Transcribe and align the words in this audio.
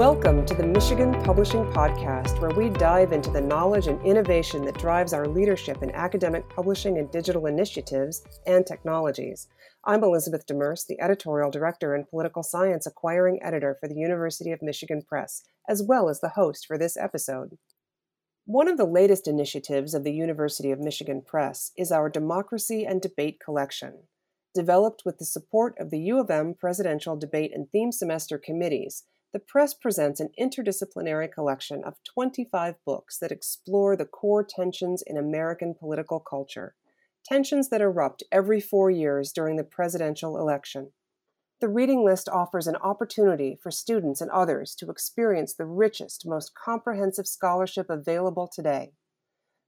Welcome 0.00 0.46
to 0.46 0.54
the 0.54 0.66
Michigan 0.66 1.12
Publishing 1.24 1.66
Podcast, 1.72 2.40
where 2.40 2.56
we 2.56 2.70
dive 2.70 3.12
into 3.12 3.30
the 3.30 3.42
knowledge 3.42 3.86
and 3.86 4.00
innovation 4.00 4.64
that 4.64 4.78
drives 4.78 5.12
our 5.12 5.28
leadership 5.28 5.82
in 5.82 5.94
academic 5.94 6.48
publishing 6.48 6.96
and 6.96 7.10
digital 7.10 7.44
initiatives 7.44 8.24
and 8.46 8.66
technologies. 8.66 9.48
I'm 9.84 10.02
Elizabeth 10.02 10.46
Demers, 10.46 10.86
the 10.86 10.98
editorial 11.02 11.50
director 11.50 11.94
and 11.94 12.08
political 12.08 12.42
science 12.42 12.86
acquiring 12.86 13.42
editor 13.42 13.76
for 13.78 13.90
the 13.90 13.94
University 13.94 14.52
of 14.52 14.62
Michigan 14.62 15.02
Press, 15.06 15.42
as 15.68 15.82
well 15.82 16.08
as 16.08 16.20
the 16.22 16.30
host 16.30 16.64
for 16.66 16.78
this 16.78 16.96
episode. 16.96 17.58
One 18.46 18.68
of 18.68 18.78
the 18.78 18.86
latest 18.86 19.28
initiatives 19.28 19.92
of 19.92 20.02
the 20.02 20.14
University 20.14 20.70
of 20.70 20.80
Michigan 20.80 21.20
Press 21.20 21.72
is 21.76 21.92
our 21.92 22.08
Democracy 22.08 22.86
and 22.86 23.02
Debate 23.02 23.38
Collection. 23.38 24.04
Developed 24.54 25.02
with 25.04 25.18
the 25.18 25.26
support 25.26 25.74
of 25.78 25.90
the 25.90 26.00
U 26.00 26.18
of 26.18 26.30
M 26.30 26.54
Presidential 26.58 27.18
Debate 27.18 27.52
and 27.54 27.68
Theme 27.70 27.92
Semester 27.92 28.38
Committees, 28.38 29.04
the 29.32 29.38
press 29.38 29.74
presents 29.74 30.18
an 30.18 30.30
interdisciplinary 30.40 31.30
collection 31.30 31.84
of 31.84 32.02
25 32.04 32.74
books 32.84 33.18
that 33.18 33.30
explore 33.30 33.96
the 33.96 34.04
core 34.04 34.44
tensions 34.44 35.02
in 35.06 35.16
American 35.16 35.74
political 35.74 36.18
culture, 36.18 36.74
tensions 37.24 37.68
that 37.68 37.80
erupt 37.80 38.24
every 38.32 38.60
four 38.60 38.90
years 38.90 39.32
during 39.32 39.56
the 39.56 39.64
presidential 39.64 40.36
election. 40.36 40.92
The 41.60 41.68
reading 41.68 42.04
list 42.04 42.28
offers 42.28 42.66
an 42.66 42.76
opportunity 42.76 43.58
for 43.62 43.70
students 43.70 44.20
and 44.20 44.30
others 44.30 44.74
to 44.76 44.90
experience 44.90 45.54
the 45.54 45.66
richest, 45.66 46.26
most 46.26 46.52
comprehensive 46.54 47.26
scholarship 47.26 47.90
available 47.90 48.48
today. 48.52 48.92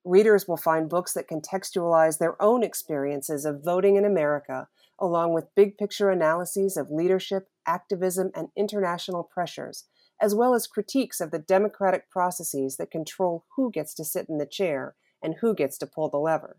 Readers 0.05 0.49
will 0.49 0.57
find 0.57 0.89
books 0.89 1.13
that 1.13 1.29
contextualize 1.29 2.19
their 2.19 2.41
own 2.43 2.63
experiences 2.63 3.45
of 3.45 3.63
voting 3.65 3.97
in 3.97 4.05
America 4.05 4.69
along 5.03 5.33
with 5.33 5.55
big 5.57 5.77
picture 5.77 6.11
analyses 6.11 6.77
of 6.77 6.91
leadership, 6.91 7.49
activism, 7.67 8.31
and 8.35 8.49
international 8.57 9.25
pressures, 9.25 9.85
as 10.21 10.35
well 10.35 10.55
as 10.55 10.69
critiques 10.69 11.21
of 11.21 11.33
the 11.33 11.41
democratic 11.41 12.09
processes 12.09 12.77
that 12.77 12.91
control 12.91 13.45
who 13.57 13.71
gets 13.71 13.95
to 13.95 14.05
sit 14.05 14.29
in 14.29 14.39
the 14.39 14.47
chair 14.47 14.95
and 15.21 15.37
who 15.41 15.55
gets 15.55 15.77
to 15.79 15.87
pull 15.87 16.09
the 16.09 16.19
lever. 16.19 16.59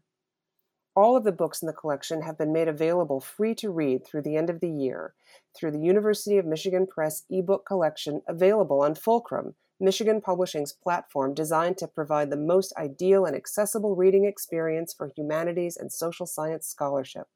All 0.95 1.15
of 1.15 1.23
the 1.23 1.31
books 1.31 1.61
in 1.61 1.67
the 1.67 1.73
collection 1.73 2.21
have 2.21 2.37
been 2.37 2.53
made 2.53 2.67
available 2.67 3.19
free 3.19 3.55
to 3.55 3.71
read 3.71 4.05
through 4.05 4.21
the 4.23 4.35
end 4.35 4.49
of 4.49 4.59
the 4.59 4.69
year 4.69 5.15
through 5.55 5.71
the 5.71 5.79
University 5.79 6.37
of 6.37 6.45
Michigan 6.45 6.85
Press 6.85 7.23
ebook 7.31 7.65
collection 7.65 8.21
available 8.27 8.81
on 8.81 8.93
Fulcrum, 8.93 9.55
Michigan 9.83 10.21
Publishing's 10.21 10.71
platform 10.71 11.33
designed 11.33 11.77
to 11.79 11.89
provide 11.89 12.29
the 12.29 12.37
most 12.37 12.73
ideal 12.77 13.25
and 13.25 13.35
accessible 13.35 13.97
reading 13.97 14.23
experience 14.23 14.93
for 14.93 15.11
humanities 15.13 15.75
and 15.75 15.91
social 15.91 16.25
science 16.25 16.67
scholarship. 16.67 17.27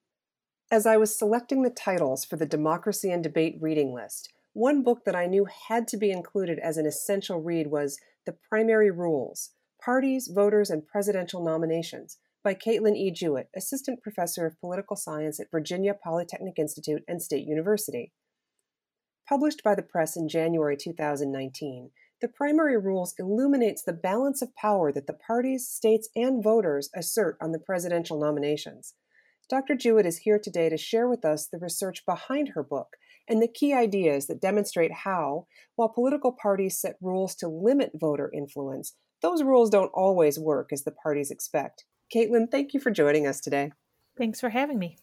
As 0.71 0.85
I 0.85 0.95
was 0.95 1.13
selecting 1.13 1.63
the 1.63 1.69
titles 1.69 2.23
for 2.23 2.37
the 2.37 2.45
Democracy 2.45 3.11
and 3.11 3.21
Debate 3.21 3.57
reading 3.59 3.93
list, 3.93 4.33
one 4.53 4.81
book 4.81 5.03
that 5.03 5.15
I 5.15 5.25
knew 5.25 5.45
had 5.67 5.89
to 5.89 5.97
be 5.97 6.09
included 6.09 6.57
as 6.59 6.77
an 6.77 6.85
essential 6.85 7.41
read 7.41 7.67
was 7.67 7.99
The 8.25 8.37
Primary 8.49 8.91
Rules 8.91 9.51
Parties, 9.83 10.29
Voters, 10.33 10.69
and 10.69 10.87
Presidential 10.87 11.43
Nominations 11.43 12.17
by 12.45 12.53
Caitlin 12.53 12.95
E. 12.95 13.11
Jewitt, 13.11 13.49
Assistant 13.57 14.01
Professor 14.01 14.45
of 14.45 14.59
Political 14.61 14.95
Science 14.95 15.37
at 15.41 15.51
Virginia 15.51 15.93
Polytechnic 15.93 16.57
Institute 16.57 17.03
and 17.09 17.21
State 17.21 17.45
University. 17.45 18.13
Published 19.27 19.63
by 19.65 19.75
the 19.75 19.81
press 19.81 20.15
in 20.15 20.29
January 20.29 20.77
2019, 20.77 21.91
the 22.21 22.27
primary 22.27 22.77
rules 22.77 23.13
illuminates 23.19 23.83
the 23.83 23.93
balance 23.93 24.41
of 24.41 24.55
power 24.55 24.91
that 24.91 25.07
the 25.07 25.13
parties, 25.13 25.67
states, 25.67 26.09
and 26.15 26.43
voters 26.43 26.89
assert 26.95 27.37
on 27.41 27.51
the 27.51 27.59
presidential 27.59 28.19
nominations. 28.19 28.93
Dr. 29.49 29.75
Jewitt 29.75 30.05
is 30.05 30.19
here 30.19 30.39
today 30.39 30.67
to 30.67 30.77
share 30.77 31.07
with 31.07 31.23
us 31.23 31.47
the 31.47 31.59
research 31.59 32.05
behind 32.05 32.49
her 32.49 32.63
book 32.63 32.97
and 33.29 33.41
the 33.41 33.47
key 33.47 33.73
ideas 33.73 34.27
that 34.27 34.41
demonstrate 34.41 34.91
how, 34.91 35.47
while 35.75 35.89
political 35.89 36.31
parties 36.31 36.79
set 36.79 36.95
rules 37.01 37.35
to 37.35 37.47
limit 37.47 37.91
voter 37.95 38.31
influence, 38.33 38.95
those 39.21 39.43
rules 39.43 39.69
don't 39.69 39.91
always 39.93 40.39
work 40.39 40.71
as 40.73 40.83
the 40.83 40.91
parties 40.91 41.31
expect. 41.31 41.85
Caitlin, 42.13 42.49
thank 42.49 42.73
you 42.73 42.79
for 42.79 42.91
joining 42.91 43.27
us 43.27 43.39
today. 43.39 43.71
Thanks 44.17 44.39
for 44.39 44.49
having 44.49 44.79
me. 44.79 44.97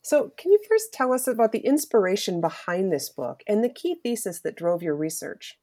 So, 0.00 0.32
can 0.36 0.52
you 0.52 0.60
first 0.68 0.92
tell 0.92 1.12
us 1.12 1.26
about 1.26 1.52
the 1.52 1.60
inspiration 1.60 2.40
behind 2.40 2.92
this 2.92 3.08
book 3.08 3.42
and 3.48 3.64
the 3.64 3.68
key 3.68 3.96
thesis 4.02 4.40
that 4.40 4.56
drove 4.56 4.82
your 4.82 4.96
research? 4.96 5.58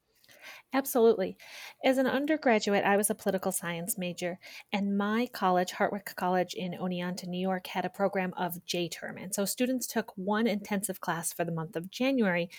Absolutely. 0.72 1.36
As 1.84 1.98
an 1.98 2.06
undergraduate, 2.06 2.84
I 2.84 2.96
was 2.96 3.10
a 3.10 3.14
political 3.14 3.50
science 3.50 3.98
major, 3.98 4.38
and 4.72 4.96
my 4.96 5.28
college, 5.32 5.72
Hartwick 5.72 6.14
College 6.14 6.54
in 6.54 6.72
Oneonta, 6.72 7.26
New 7.26 7.40
York, 7.40 7.66
had 7.66 7.84
a 7.84 7.90
program 7.90 8.32
of 8.36 8.64
J 8.66 8.88
term. 8.88 9.16
And 9.16 9.34
so 9.34 9.44
students 9.44 9.86
took 9.86 10.12
one 10.16 10.46
intensive 10.46 11.00
class 11.00 11.32
for 11.32 11.44
the 11.44 11.52
month 11.52 11.74
of 11.74 11.90
January, 11.90 12.50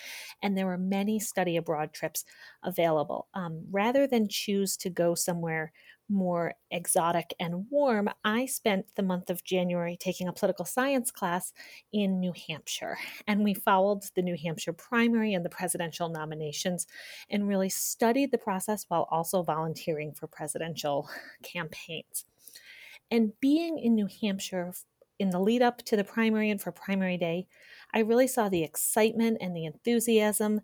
and 0.41 0.57
there 0.57 0.66
were 0.66 0.78
many 0.78 1.19
study 1.19 1.56
abroad 1.56 1.94
trips 1.94 2.25
available. 2.63 3.28
Um, 3.34 3.66
rather 3.72 4.07
than 4.07 4.28
choose 4.28 4.75
to 4.78 4.90
go 4.90 5.16
somewhere 5.16 5.72
more 6.12 6.54
exotic 6.70 7.34
and 7.40 7.66
warm, 7.70 8.10
I 8.24 8.46
spent 8.46 8.86
the 8.96 9.04
month 9.04 9.30
of 9.30 9.44
January 9.44 9.98
taking 10.00 10.28
a 10.28 10.34
political 10.34 10.66
science 10.66 11.10
class 11.12 11.54
in 11.92 12.20
New 12.20 12.34
Hampshire. 12.48 12.98
And 13.28 13.44
we 13.44 13.54
followed 13.54 14.04
the 14.16 14.22
New 14.22 14.38
Hampshire 14.38 14.74
primary 14.74 15.34
and 15.34 15.46
the 15.46 15.50
presidential 15.50 16.10
nominations 16.10 16.88
and 17.30 17.48
really 17.48 17.70
studied 17.70 18.32
the 18.32 18.38
process 18.38 18.86
while 18.88 19.08
also 19.10 19.42
volunteering 19.44 20.14
for 20.14 20.28
presidential 20.28 21.10
campaigns. 21.44 22.26
And 23.10 23.34
being 23.40 23.80
in 23.80 23.96
New 23.96 24.08
Hampshire 24.22 24.74
in 25.20 25.30
the 25.30 25.40
lead 25.40 25.62
up 25.62 25.78
to 25.84 25.96
the 25.96 26.04
primary 26.04 26.50
and 26.50 26.60
for 26.60 26.72
primary 26.72 27.18
day, 27.18 27.48
I 27.94 28.00
really 28.00 28.28
saw 28.28 28.50
the 28.50 28.64
excitement 28.64 29.38
and 29.40 29.56
the 29.56 29.66
enthusiasm 29.66 30.62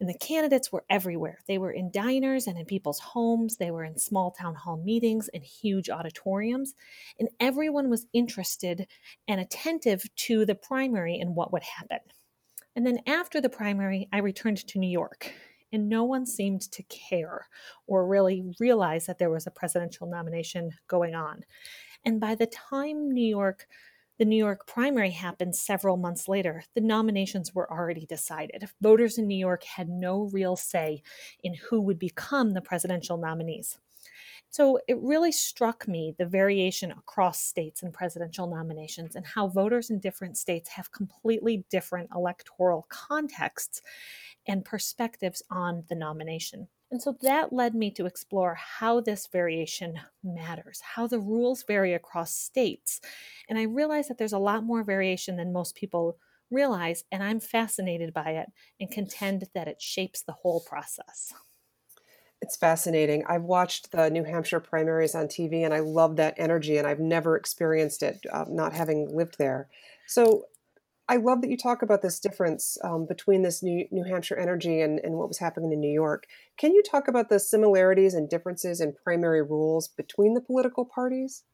and 0.00 0.08
the 0.08 0.18
candidates 0.18 0.70
were 0.70 0.84
everywhere. 0.90 1.38
They 1.46 1.58
were 1.58 1.70
in 1.70 1.90
diners 1.90 2.46
and 2.46 2.58
in 2.58 2.66
people's 2.66 2.98
homes, 2.98 3.56
they 3.56 3.70
were 3.70 3.84
in 3.84 3.98
small 3.98 4.30
town 4.30 4.54
hall 4.54 4.76
meetings 4.76 5.28
and 5.32 5.42
huge 5.42 5.88
auditoriums, 5.88 6.74
and 7.18 7.28
everyone 7.40 7.88
was 7.88 8.06
interested 8.12 8.86
and 9.26 9.40
attentive 9.40 10.04
to 10.16 10.44
the 10.44 10.54
primary 10.54 11.18
and 11.18 11.34
what 11.34 11.52
would 11.52 11.62
happen. 11.62 12.00
And 12.74 12.86
then 12.86 12.98
after 13.06 13.40
the 13.40 13.48
primary, 13.48 14.08
I 14.12 14.18
returned 14.18 14.58
to 14.66 14.78
New 14.78 14.90
York, 14.90 15.32
and 15.72 15.88
no 15.88 16.04
one 16.04 16.26
seemed 16.26 16.70
to 16.72 16.82
care 16.84 17.48
or 17.86 18.06
really 18.06 18.44
realize 18.60 19.06
that 19.06 19.18
there 19.18 19.30
was 19.30 19.46
a 19.46 19.50
presidential 19.50 20.06
nomination 20.06 20.72
going 20.86 21.14
on. 21.14 21.44
And 22.04 22.20
by 22.20 22.34
the 22.34 22.46
time 22.46 23.10
New 23.10 23.26
York 23.26 23.66
the 24.18 24.24
New 24.24 24.36
York 24.36 24.66
primary 24.66 25.10
happened 25.10 25.54
several 25.54 25.96
months 25.96 26.28
later. 26.28 26.64
The 26.74 26.80
nominations 26.80 27.54
were 27.54 27.70
already 27.70 28.06
decided. 28.06 28.68
Voters 28.80 29.18
in 29.18 29.26
New 29.26 29.36
York 29.36 29.64
had 29.64 29.88
no 29.88 30.30
real 30.32 30.56
say 30.56 31.02
in 31.42 31.54
who 31.54 31.80
would 31.82 31.98
become 31.98 32.52
the 32.52 32.62
presidential 32.62 33.16
nominees. 33.16 33.78
So 34.50 34.78
it 34.88 34.98
really 35.00 35.32
struck 35.32 35.86
me 35.86 36.14
the 36.16 36.24
variation 36.24 36.90
across 36.90 37.42
states 37.42 37.82
in 37.82 37.92
presidential 37.92 38.46
nominations 38.46 39.16
and 39.16 39.26
how 39.26 39.48
voters 39.48 39.90
in 39.90 39.98
different 39.98 40.38
states 40.38 40.70
have 40.70 40.92
completely 40.92 41.64
different 41.68 42.08
electoral 42.14 42.86
contexts 42.88 43.82
and 44.46 44.64
perspectives 44.64 45.42
on 45.50 45.84
the 45.88 45.94
nomination. 45.94 46.68
And 46.90 47.02
so 47.02 47.16
that 47.22 47.52
led 47.52 47.74
me 47.74 47.90
to 47.92 48.06
explore 48.06 48.54
how 48.54 49.00
this 49.00 49.26
variation 49.26 49.98
matters, 50.22 50.80
how 50.80 51.06
the 51.06 51.18
rules 51.20 51.64
vary 51.64 51.92
across 51.92 52.32
states. 52.32 53.00
And 53.48 53.58
I 53.58 53.62
realized 53.62 54.08
that 54.08 54.18
there's 54.18 54.32
a 54.32 54.38
lot 54.38 54.62
more 54.64 54.84
variation 54.84 55.36
than 55.36 55.52
most 55.52 55.74
people 55.74 56.18
realize, 56.50 57.04
and 57.10 57.24
I'm 57.24 57.40
fascinated 57.40 58.12
by 58.14 58.30
it 58.32 58.48
and 58.78 58.90
contend 58.90 59.48
that 59.52 59.66
it 59.66 59.82
shapes 59.82 60.22
the 60.22 60.32
whole 60.32 60.60
process. 60.60 61.34
It's 62.42 62.56
fascinating. 62.56 63.24
I've 63.26 63.44
watched 63.44 63.92
the 63.92 64.10
New 64.10 64.24
Hampshire 64.24 64.60
primaries 64.60 65.14
on 65.14 65.26
TV 65.28 65.64
and 65.64 65.72
I 65.72 65.80
love 65.80 66.16
that 66.16 66.34
energy, 66.36 66.76
and 66.76 66.86
I've 66.86 67.00
never 67.00 67.34
experienced 67.36 68.02
it, 68.02 68.24
uh, 68.30 68.44
not 68.48 68.74
having 68.74 69.14
lived 69.14 69.38
there. 69.38 69.68
So, 70.06 70.44
I 71.08 71.16
love 71.16 71.40
that 71.42 71.50
you 71.50 71.56
talk 71.56 71.82
about 71.82 72.02
this 72.02 72.18
difference 72.18 72.76
um, 72.82 73.06
between 73.06 73.42
this 73.42 73.62
New, 73.62 73.86
New 73.92 74.04
Hampshire 74.04 74.36
energy 74.36 74.80
and, 74.80 74.98
and 74.98 75.14
what 75.14 75.28
was 75.28 75.38
happening 75.38 75.72
in 75.72 75.78
New 75.78 75.92
York. 75.92 76.26
Can 76.58 76.72
you 76.72 76.82
talk 76.82 77.06
about 77.06 77.28
the 77.28 77.38
similarities 77.38 78.14
and 78.14 78.28
differences 78.28 78.80
in 78.80 78.96
primary 79.04 79.42
rules 79.42 79.86
between 79.86 80.34
the 80.34 80.40
political 80.40 80.84
parties? 80.84 81.44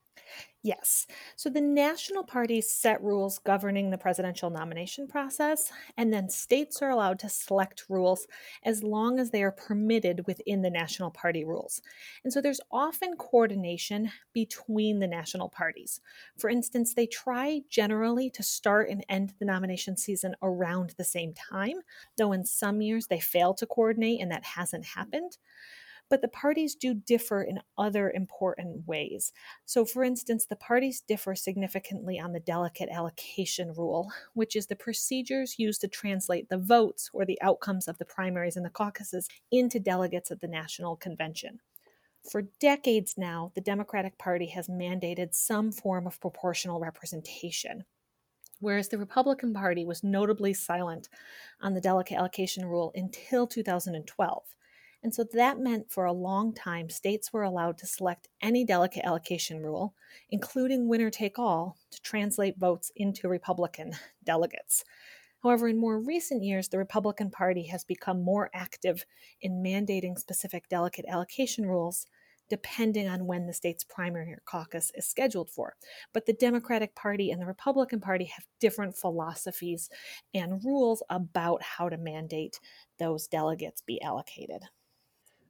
Yes. 0.64 1.08
So 1.34 1.50
the 1.50 1.60
national 1.60 2.22
parties 2.22 2.70
set 2.70 3.02
rules 3.02 3.38
governing 3.40 3.90
the 3.90 3.98
presidential 3.98 4.48
nomination 4.48 5.08
process, 5.08 5.72
and 5.96 6.12
then 6.12 6.28
states 6.28 6.80
are 6.80 6.90
allowed 6.90 7.18
to 7.20 7.28
select 7.28 7.86
rules 7.88 8.28
as 8.62 8.84
long 8.84 9.18
as 9.18 9.30
they 9.30 9.42
are 9.42 9.50
permitted 9.50 10.24
within 10.28 10.62
the 10.62 10.70
national 10.70 11.10
party 11.10 11.44
rules. 11.44 11.82
And 12.22 12.32
so 12.32 12.40
there's 12.40 12.60
often 12.70 13.16
coordination 13.16 14.12
between 14.32 15.00
the 15.00 15.08
national 15.08 15.48
parties. 15.48 16.00
For 16.38 16.48
instance, 16.48 16.94
they 16.94 17.08
try 17.08 17.62
generally 17.68 18.30
to 18.30 18.44
start 18.44 18.88
and 18.88 19.04
end 19.08 19.34
the 19.40 19.44
nomination 19.44 19.96
season 19.96 20.36
around 20.42 20.90
the 20.90 21.02
same 21.04 21.34
time, 21.34 21.80
though 22.16 22.30
in 22.30 22.44
some 22.44 22.80
years 22.80 23.08
they 23.08 23.18
fail 23.20 23.52
to 23.54 23.66
coordinate 23.66 24.20
and 24.20 24.30
that 24.30 24.44
hasn't 24.44 24.84
happened. 24.84 25.38
But 26.12 26.20
the 26.20 26.28
parties 26.28 26.74
do 26.74 26.92
differ 26.92 27.42
in 27.42 27.58
other 27.78 28.10
important 28.10 28.86
ways. 28.86 29.32
So, 29.64 29.86
for 29.86 30.04
instance, 30.04 30.44
the 30.44 30.56
parties 30.56 31.00
differ 31.00 31.34
significantly 31.34 32.20
on 32.20 32.34
the 32.34 32.38
delegate 32.38 32.90
allocation 32.90 33.72
rule, 33.72 34.12
which 34.34 34.54
is 34.54 34.66
the 34.66 34.76
procedures 34.76 35.58
used 35.58 35.80
to 35.80 35.88
translate 35.88 36.50
the 36.50 36.58
votes 36.58 37.08
or 37.14 37.24
the 37.24 37.40
outcomes 37.40 37.88
of 37.88 37.96
the 37.96 38.04
primaries 38.04 38.56
and 38.56 38.66
the 38.66 38.68
caucuses 38.68 39.26
into 39.50 39.80
delegates 39.80 40.30
at 40.30 40.42
the 40.42 40.48
National 40.48 40.96
Convention. 40.96 41.60
For 42.30 42.42
decades 42.60 43.14
now, 43.16 43.50
the 43.54 43.62
Democratic 43.62 44.18
Party 44.18 44.48
has 44.48 44.68
mandated 44.68 45.32
some 45.32 45.72
form 45.72 46.06
of 46.06 46.20
proportional 46.20 46.78
representation 46.78 47.84
whereas 48.60 48.88
the 48.90 48.96
Republican 48.96 49.52
Party 49.52 49.84
was 49.84 50.04
notably 50.04 50.54
silent 50.54 51.08
on 51.60 51.74
the 51.74 51.80
delegate 51.80 52.16
allocation 52.16 52.64
rule 52.64 52.92
until 52.94 53.44
2012. 53.44 54.44
And 55.02 55.12
so 55.12 55.24
that 55.32 55.58
meant 55.58 55.90
for 55.90 56.04
a 56.04 56.12
long 56.12 56.54
time, 56.54 56.88
states 56.88 57.32
were 57.32 57.42
allowed 57.42 57.76
to 57.78 57.86
select 57.86 58.28
any 58.40 58.64
delegate 58.64 59.04
allocation 59.04 59.60
rule, 59.60 59.94
including 60.30 60.88
winner 60.88 61.10
take 61.10 61.38
all, 61.38 61.76
to 61.90 62.00
translate 62.02 62.58
votes 62.58 62.92
into 62.94 63.28
Republican 63.28 63.94
delegates. 64.24 64.84
However, 65.42 65.66
in 65.66 65.76
more 65.76 65.98
recent 65.98 66.44
years, 66.44 66.68
the 66.68 66.78
Republican 66.78 67.30
Party 67.30 67.64
has 67.66 67.84
become 67.84 68.22
more 68.22 68.48
active 68.54 69.04
in 69.40 69.62
mandating 69.62 70.16
specific 70.16 70.68
delegate 70.68 71.06
allocation 71.08 71.66
rules 71.66 72.06
depending 72.48 73.08
on 73.08 73.26
when 73.26 73.46
the 73.46 73.52
state's 73.52 73.82
primary 73.82 74.30
or 74.30 74.42
caucus 74.44 74.92
is 74.94 75.06
scheduled 75.06 75.48
for. 75.48 75.74
But 76.12 76.26
the 76.26 76.34
Democratic 76.34 76.94
Party 76.94 77.30
and 77.30 77.40
the 77.40 77.46
Republican 77.46 77.98
Party 77.98 78.26
have 78.26 78.44
different 78.60 78.94
philosophies 78.94 79.88
and 80.34 80.62
rules 80.62 81.02
about 81.08 81.62
how 81.62 81.88
to 81.88 81.96
mandate 81.96 82.60
those 82.98 83.26
delegates 83.26 83.80
be 83.80 84.02
allocated. 84.02 84.64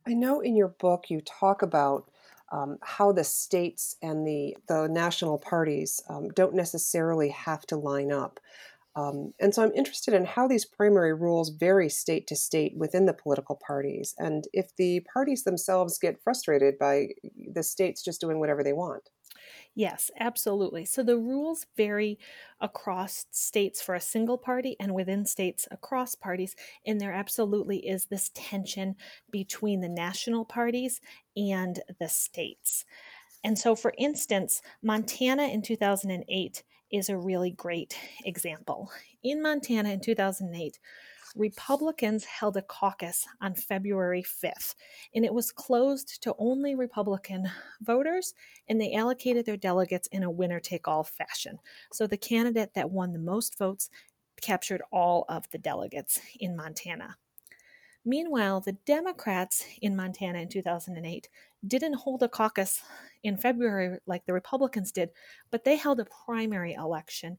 I 0.07 0.15
know 0.15 0.41
in 0.41 0.57
your 0.57 0.69
book 0.69 1.11
you 1.11 1.21
talk 1.21 1.63
about 1.63 2.11
um, 2.51 2.79
how 2.83 3.13
the 3.13 3.25
states 3.25 3.97
and 4.03 4.27
the, 4.27 4.57
the 4.69 4.89
national 4.89 5.39
parties 5.39 6.01
um, 6.09 6.29
don't 6.31 6.55
necessarily 6.55 7.31
have 7.31 7.63
to 7.67 7.77
line 7.77 8.13
up. 8.13 8.41
Um, 8.95 9.33
and 9.41 9.55
so 9.55 9.63
I'm 9.63 9.73
interested 9.73 10.13
in 10.13 10.27
how 10.27 10.47
these 10.47 10.67
primary 10.67 11.15
rules 11.15 11.49
vary 11.49 11.89
state 11.89 12.27
to 12.27 12.37
state 12.37 12.77
within 12.77 13.07
the 13.07 13.15
political 13.15 13.59
parties, 13.67 14.15
and 14.19 14.45
if 14.53 14.77
the 14.77 15.01
parties 15.13 15.45
themselves 15.45 15.99
get 15.99 16.23
frustrated 16.23 16.79
by 16.79 17.09
the 17.55 17.63
states 17.63 18.03
just 18.03 18.21
doing 18.21 18.39
whatever 18.39 18.63
they 18.63 18.75
want. 18.75 19.09
Yes, 19.75 20.11
absolutely. 20.21 20.85
So 20.85 21.03
the 21.03 21.17
rules 21.17 21.65
vary 21.77 22.19
across 22.61 23.25
states 23.31 23.81
for 23.81 23.95
a 23.95 24.01
single 24.01 24.37
party 24.37 24.77
and 24.79 24.95
within 24.95 25.25
states 25.25 25.67
across 25.71 26.15
parties. 26.15 26.55
And 26.85 27.01
there 27.01 27.13
absolutely 27.13 27.79
is 27.87 28.07
this 28.07 28.31
tension 28.35 28.97
between 29.31 29.81
the 29.81 29.89
national 29.89 30.45
parties 30.45 31.01
and 31.37 31.81
the 31.99 32.09
states. 32.09 32.85
And 33.45 33.59
so, 33.59 33.77
for 33.77 33.95
instance, 33.99 34.63
Montana 34.83 35.45
in 35.49 35.63
2008 35.63 36.65
is 36.91 37.09
a 37.09 37.19
really 37.19 37.51
great 37.51 37.99
example. 38.25 38.91
In 39.23 39.43
Montana 39.43 39.91
in 39.91 40.01
2008, 40.01 40.79
Republicans 41.37 42.25
held 42.25 42.57
a 42.57 42.63
caucus 42.63 43.27
on 43.41 43.55
February 43.55 44.23
5th, 44.23 44.75
and 45.15 45.25
it 45.25 45.33
was 45.33 45.51
closed 45.51 46.23
to 46.23 46.35
only 46.39 46.75
Republican 46.75 47.51
voters, 47.81 48.35
and 48.69 48.81
they 48.81 48.95
allocated 48.95 49.47
their 49.47 49.57
delegates 49.57 50.09
in 50.09 50.23
a 50.23 50.31
winner 50.31 50.61
take 50.61 50.89
all 50.89 51.05
fashion. 51.05 51.59
So 51.93 52.07
the 52.07 52.17
candidate 52.17 52.75
that 52.75 52.91
won 52.91 53.13
the 53.13 53.19
most 53.19 53.59
votes 53.59 53.89
captured 54.41 54.83
all 54.91 55.25
of 55.29 55.49
the 55.51 55.59
delegates 55.59 56.21
in 56.41 56.57
Montana. 56.57 57.17
Meanwhile, 58.05 58.63
the 58.63 58.73
Democrats 58.73 59.65
in 59.81 59.95
Montana 59.95 60.41
in 60.41 60.49
2008 60.49 61.29
didn't 61.69 61.95
hold 61.95 62.23
a 62.25 62.29
caucus 62.29 62.83
in 63.23 63.37
February 63.37 63.99
like 64.07 64.27
the 64.27 64.33
Republicans 64.33 64.91
did, 64.91 65.11
but 65.53 65.63
they 65.63 65.77
held 65.77 66.01
a 66.01 66.07
primary 66.25 66.73
election 66.75 67.39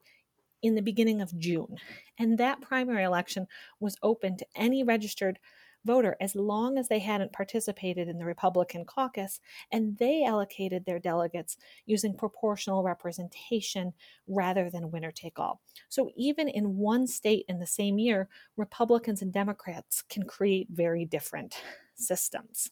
in 0.63 0.73
the 0.73 0.81
beginning 0.81 1.21
of 1.21 1.37
June. 1.37 1.77
And 2.17 2.37
that 2.39 2.61
primary 2.61 3.03
election 3.03 3.45
was 3.79 3.97
open 4.01 4.37
to 4.37 4.47
any 4.55 4.83
registered 4.83 5.37
voter 5.85 6.15
as 6.21 6.35
long 6.35 6.77
as 6.77 6.87
they 6.87 6.99
hadn't 6.99 7.33
participated 7.33 8.07
in 8.07 8.17
the 8.17 8.25
Republican 8.25 8.85
caucus, 8.85 9.41
and 9.71 9.97
they 9.97 10.23
allocated 10.23 10.85
their 10.85 10.99
delegates 10.99 11.57
using 11.85 12.15
proportional 12.15 12.83
representation 12.83 13.93
rather 14.27 14.69
than 14.69 14.91
winner 14.91 15.11
take 15.11 15.39
all. 15.39 15.61
So 15.89 16.09
even 16.15 16.47
in 16.47 16.77
one 16.77 17.05
state 17.05 17.45
in 17.49 17.59
the 17.59 17.67
same 17.67 17.99
year, 17.99 18.29
Republicans 18.57 19.21
and 19.21 19.33
Democrats 19.33 20.03
can 20.09 20.23
create 20.23 20.67
very 20.71 21.05
different 21.05 21.61
systems. 21.95 22.71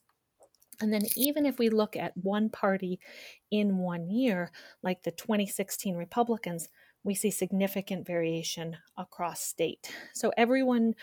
And 0.79 0.91
then, 0.91 1.03
even 1.15 1.45
if 1.45 1.59
we 1.59 1.69
look 1.69 1.95
at 1.95 2.17
one 2.17 2.49
party 2.49 2.99
in 3.51 3.77
one 3.77 4.09
year, 4.09 4.51
like 4.81 5.03
the 5.03 5.11
2016 5.11 5.95
Republicans, 5.95 6.69
we 7.03 7.15
see 7.15 7.31
significant 7.31 8.06
variation 8.06 8.77
across 8.98 9.42
state. 9.42 9.92
So 10.13 10.31
everyone 10.38 10.94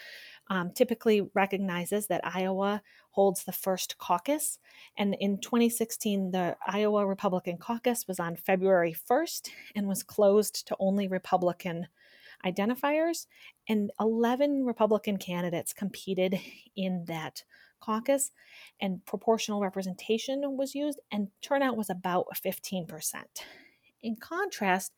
um, 0.50 0.71
typically 0.73 1.23
recognizes 1.35 2.06
that 2.06 2.21
Iowa 2.25 2.83
holds 3.11 3.45
the 3.45 3.53
first 3.53 3.99
caucus. 3.99 4.59
And 4.97 5.17
in 5.19 5.39
2016, 5.41 6.31
the 6.31 6.56
Iowa 6.67 7.06
Republican 7.06 7.59
caucus 7.59 8.06
was 8.06 8.21
on 8.21 8.37
February 8.37 8.95
1st 9.11 9.50
and 9.75 9.89
was 9.89 10.03
closed 10.03 10.67
to 10.69 10.77
only 10.79 11.09
Republican 11.09 11.89
identifiers. 12.47 13.27
And 13.69 13.91
11 14.00 14.65
Republican 14.65 15.17
candidates 15.17 15.73
competed 15.73 16.39
in 16.77 17.05
that 17.06 17.43
caucus, 17.81 18.33
and 18.81 19.05
proportional 19.06 19.61
representation 19.61 20.56
was 20.56 20.75
used, 20.75 21.00
and 21.12 21.29
turnout 21.43 21.77
was 21.77 21.91
about 21.91 22.27
15%. 22.35 23.23
In 24.03 24.17
contrast, 24.17 24.93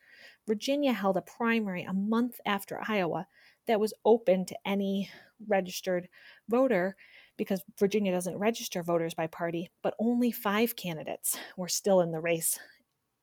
Virginia 0.51 0.93
held 0.93 1.17
a 1.17 1.23
primary 1.23 1.85
a 1.85 1.93
month 1.93 2.41
after 2.45 2.83
Iowa 2.89 3.29
that 3.69 3.79
was 3.79 3.95
open 4.05 4.45
to 4.47 4.59
any 4.67 5.09
registered 5.47 6.09
voter 6.49 6.97
because 7.37 7.63
Virginia 7.79 8.11
doesn't 8.11 8.37
register 8.37 8.83
voters 8.83 9.15
by 9.15 9.29
party, 9.29 9.71
but 9.81 9.95
only 10.01 10.33
five 10.33 10.75
candidates 10.75 11.39
were 11.57 11.69
still 11.69 12.01
in 12.01 12.11
the 12.11 12.19
race 12.19 12.59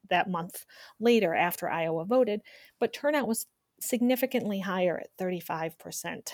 that 0.09 0.29
month 0.29 0.63
later 1.01 1.35
after 1.35 1.69
Iowa 1.69 2.05
voted, 2.05 2.39
but 2.79 2.93
turnout 2.93 3.27
was 3.27 3.47
significantly 3.81 4.61
higher 4.61 4.97
at 4.97 5.09
35% 5.21 6.31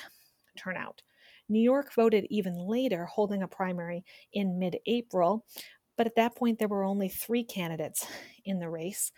turnout. 0.56 1.01
New 1.50 1.60
York 1.60 1.92
voted 1.95 2.28
even 2.30 2.56
later, 2.56 3.06
holding 3.06 3.42
a 3.42 3.48
primary 3.48 4.06
in 4.31 4.60
mid 4.60 4.78
April, 4.86 5.44
but 5.98 6.06
at 6.06 6.16
that 6.18 6.36
point 6.36 6.60
there 6.60 6.68
were 6.68 6.84
only 6.84 7.10
three 7.10 7.44
candidates 7.44 8.06
in 8.45 8.60
the 8.60 8.69
race, 8.69 9.12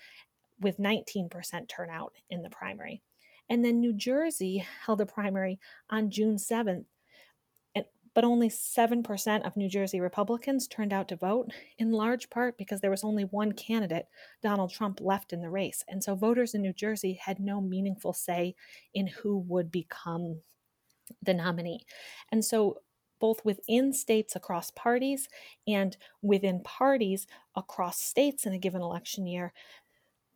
with 0.60 0.78
19% 0.78 1.68
turnout 1.68 2.14
in 2.30 2.42
the 2.42 2.50
primary. 2.50 3.02
And 3.50 3.64
then 3.64 3.80
New 3.80 3.94
Jersey 3.94 4.66
held 4.86 5.02
a 5.02 5.06
primary 5.06 5.60
on 5.90 6.10
June 6.10 6.38
7th, 6.38 6.86
but 8.16 8.24
only 8.24 8.50
7% 8.50 9.46
of 9.46 9.58
New 9.58 9.68
Jersey 9.68 10.00
Republicans 10.00 10.68
turned 10.68 10.94
out 10.94 11.10
to 11.10 11.18
vote, 11.18 11.52
in 11.78 11.92
large 11.92 12.30
part 12.30 12.58
because 12.58 12.80
there 12.80 12.90
was 12.90 13.04
only 13.04 13.26
one 13.26 13.52
candidate, 13.52 14.08
Donald 14.42 14.72
Trump, 14.72 15.02
left 15.02 15.34
in 15.34 15.42
the 15.42 15.50
race. 15.50 15.84
And 15.90 16.02
so 16.02 16.16
voters 16.16 16.54
in 16.54 16.62
New 16.62 16.72
Jersey 16.72 17.20
had 17.22 17.42
no 17.42 17.60
meaningful 17.60 18.14
say 18.14 18.56
in 18.94 19.08
who 19.08 19.40
would 19.40 19.70
become 19.70 20.40
the 21.22 21.34
nominee. 21.34 21.86
And 22.32 22.44
so 22.44 22.80
both 23.20 23.44
within 23.44 23.92
states 23.92 24.36
across 24.36 24.72
parties 24.72 25.28
and 25.68 25.98
within 26.22 26.62
parties 26.64 27.28
across 27.56 28.00
states 28.00 28.46
in 28.46 28.54
a 28.54 28.60
given 28.60 28.82
election 28.82 29.28
year, 29.28 29.54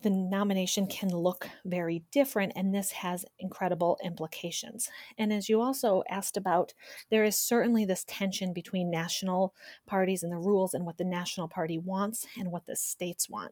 the 0.02 0.10
nomination 0.10 0.88
can 0.88 1.10
look 1.10 1.50
very 1.66 2.04
different, 2.12 2.54
and 2.56 2.74
this 2.74 2.92
has 2.92 3.26
incredible 3.40 3.98
implications. 4.04 4.90
And 5.18 5.34
as 5.34 5.50
you 5.50 5.62
also 5.62 6.04
asked 6.10 6.38
about, 6.38 6.74
there 7.10 7.24
is 7.24 7.38
certainly 7.38 7.86
this 7.86 8.06
tension 8.08 8.54
between 8.54 8.90
national 8.90 9.54
parties 9.86 10.24
and 10.24 10.32
the 10.32 10.38
rules 10.38 10.74
and 10.74 10.86
what 10.86 10.98
the 10.98 11.04
national 11.04 11.50
party 11.50 11.78
wants 11.78 12.28
and 12.38 12.52
what 12.52 12.66
the 12.66 12.76
states 12.76 13.30
want. 13.30 13.52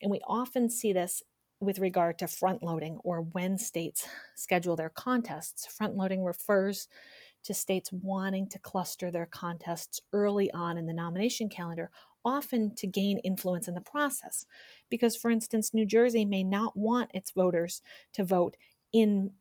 And 0.00 0.10
we 0.10 0.20
often 0.26 0.70
see 0.70 0.92
this 0.92 1.22
with 1.60 1.78
regard 1.78 2.18
to 2.18 2.28
front 2.28 2.62
loading 2.62 2.98
or 3.04 3.20
when 3.20 3.58
states 3.58 4.06
schedule 4.36 4.76
their 4.76 4.90
contests. 4.90 5.66
Front 5.66 5.96
loading 5.96 6.24
refers 6.24 6.88
to 7.44 7.54
states 7.54 7.92
wanting 7.92 8.48
to 8.48 8.58
cluster 8.58 9.10
their 9.10 9.26
contests 9.26 10.00
early 10.12 10.50
on 10.52 10.78
in 10.78 10.86
the 10.86 10.94
nomination 10.94 11.48
calendar 11.48 11.90
often 12.24 12.74
to 12.76 12.86
gain 12.86 13.18
influence 13.18 13.68
in 13.68 13.74
the 13.74 13.80
process. 13.80 14.46
Because, 14.90 15.16
for 15.16 15.30
instance, 15.30 15.74
New 15.74 15.86
Jersey 15.86 16.24
may 16.24 16.44
not 16.44 16.76
want 16.76 17.10
its 17.14 17.30
voters 17.30 17.82
to 18.14 18.24
vote 18.24 18.56
in 18.92 19.32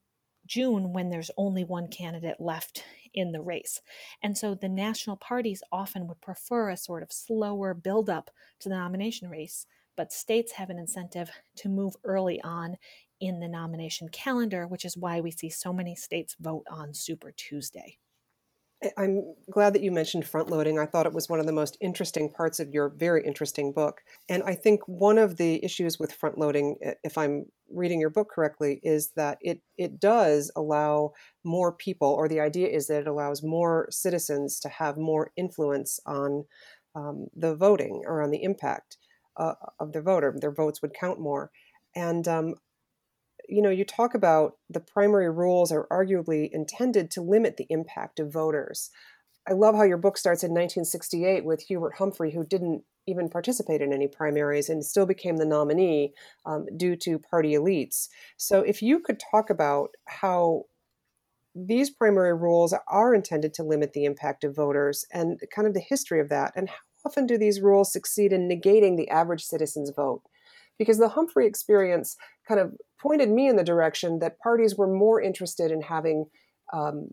June 0.46 0.94
when 0.94 1.10
there's 1.10 1.32
only 1.38 1.64
one 1.64 1.88
candidate 1.88 2.40
left 2.40 2.84
in 3.14 3.32
the 3.32 3.42
race. 3.42 3.82
And 4.22 4.38
so 4.38 4.56
the 4.56 4.70
national 4.70 5.18
parties 5.18 5.64
often 5.72 6.08
would 6.08 6.22
prefer 6.22 6.70
a 6.70 6.78
sort 6.78 7.04
of 7.04 7.12
slower 7.12 7.74
buildup 7.74 8.30
to 8.60 8.70
the 8.70 8.76
nomination 8.76 9.30
race, 9.30 9.66
but 9.96 10.12
states 10.12 10.54
have 10.54 10.70
an 10.70 10.80
incentive 10.80 11.30
to 11.58 11.70
move 11.70 11.96
early 12.04 12.42
on 12.42 12.78
in 13.20 13.40
the 13.40 13.48
nomination 13.48 14.10
calendar, 14.10 14.68
which 14.68 14.84
is 14.84 14.98
why 14.98 15.22
we 15.22 15.32
see 15.32 15.50
so 15.50 15.72
many 15.72 15.96
states 15.96 16.36
vote 16.40 16.66
on 16.70 16.94
Super 16.94 17.32
Tuesday. 17.32 17.98
I'm 18.98 19.36
glad 19.50 19.74
that 19.74 19.82
you 19.82 19.92
mentioned 19.92 20.26
front 20.26 20.50
loading. 20.50 20.78
I 20.80 20.86
thought 20.86 21.06
it 21.06 21.14
was 21.14 21.30
one 21.30 21.40
of 21.40 21.46
the 21.46 21.52
most 21.52 21.78
interesting 21.82 22.30
parts 22.30 22.60
of 22.60 22.70
your 22.74 22.90
very 22.90 23.24
interesting 23.26 23.72
book. 23.72 24.02
And 24.30 24.44
I 24.44 24.56
think 24.56 24.82
one 24.88 25.18
of 25.18 25.38
the 25.38 25.64
issues 25.64 26.00
with 26.00 26.14
front 26.14 26.38
loading, 26.38 26.78
if 27.04 27.18
I'm 27.18 27.46
reading 27.72 28.00
your 28.00 28.10
book 28.10 28.30
correctly, 28.30 28.80
is 28.84 29.12
that 29.16 29.38
it, 29.42 29.62
it 29.78 30.00
does 30.00 30.52
allow 30.56 31.14
more 31.44 31.72
people, 31.72 32.10
or 32.10 32.28
the 32.28 32.40
idea 32.40 32.68
is 32.68 32.88
that 32.88 33.02
it 33.02 33.08
allows 33.08 33.44
more 33.44 33.88
citizens 33.90 34.60
to 34.62 34.70
have 34.70 34.98
more 34.98 35.32
influence 35.36 36.00
on 36.06 36.46
um, 36.96 37.28
the 37.36 37.56
voting 37.56 38.04
or 38.06 38.22
on 38.22 38.32
the 38.32 38.44
impact 38.44 38.98
uh, 39.38 39.56
of 39.80 39.94
the 39.94 40.02
voter. 40.02 40.36
Their 40.36 40.52
votes 40.52 40.82
would 40.82 40.94
count 40.94 41.20
more. 41.20 41.52
And 41.96 42.28
um, 42.28 42.56
you 43.48 43.62
know, 43.62 43.70
you 43.70 43.86
talk 43.86 44.14
about 44.14 44.58
the 44.70 44.80
primary 44.80 45.30
rules 45.30 45.72
are 45.72 45.88
arguably 45.92 46.50
intended 46.52 47.12
to 47.12 47.22
limit 47.22 47.58
the 47.58 47.68
impact 47.70 48.20
of 48.20 48.32
voters. 48.32 48.90
I 49.48 49.54
love 49.54 49.76
how 49.76 49.84
your 49.84 49.98
book 49.98 50.18
starts 50.18 50.44
in 50.44 50.52
1968 50.52 51.44
with 51.44 51.62
Hubert 51.62 51.96
Humphrey, 51.98 52.32
who 52.32 52.46
didn't 52.46 52.84
even 53.06 53.30
participate 53.30 53.82
in 53.82 53.92
any 53.92 54.08
primaries 54.08 54.70
and 54.70 54.86
still 54.86 55.06
became 55.06 55.38
the 55.38 55.46
nominee 55.46 56.14
um, 56.46 56.66
due 56.78 56.96
to 56.96 57.20
party 57.20 57.54
elites. 57.54 58.08
So, 58.38 58.62
if 58.62 58.82
you 58.82 59.00
could 59.00 59.20
talk 59.20 59.50
about 59.50 59.90
how 60.08 60.66
these 61.56 61.90
primary 61.90 62.34
rules 62.34 62.74
are 62.88 63.14
intended 63.14 63.54
to 63.56 63.64
limit 63.64 63.94
the 63.94 64.06
impact 64.06 64.44
of 64.44 64.56
voters 64.56 65.06
and 65.12 65.40
kind 65.54 65.68
of 65.68 65.74
the 65.74 65.82
history 65.82 66.20
of 66.20 66.30
that, 66.30 66.54
and 66.56 66.70
how 66.70 66.76
often 67.06 67.28
do 67.28 67.38
these 67.38 67.62
rules 67.62 67.92
succeed 67.92 68.32
in 68.32 68.48
negating 68.48 68.96
the 68.96 69.10
average 69.10 69.44
citizen's 69.44 69.92
vote? 69.94 70.22
Because 70.80 70.98
the 70.98 71.10
Humphrey 71.10 71.48
experience 71.48 72.16
kind 72.48 72.60
of 72.60 72.74
pointed 73.00 73.30
me 73.30 73.48
in 73.48 73.56
the 73.56 73.64
direction 73.64 74.20
that 74.20 74.40
parties 74.40 74.76
were 74.76 74.88
more 74.88 75.22
interested 75.22 75.72
in 75.72 75.82
having 75.82 76.26
um, 76.72 77.10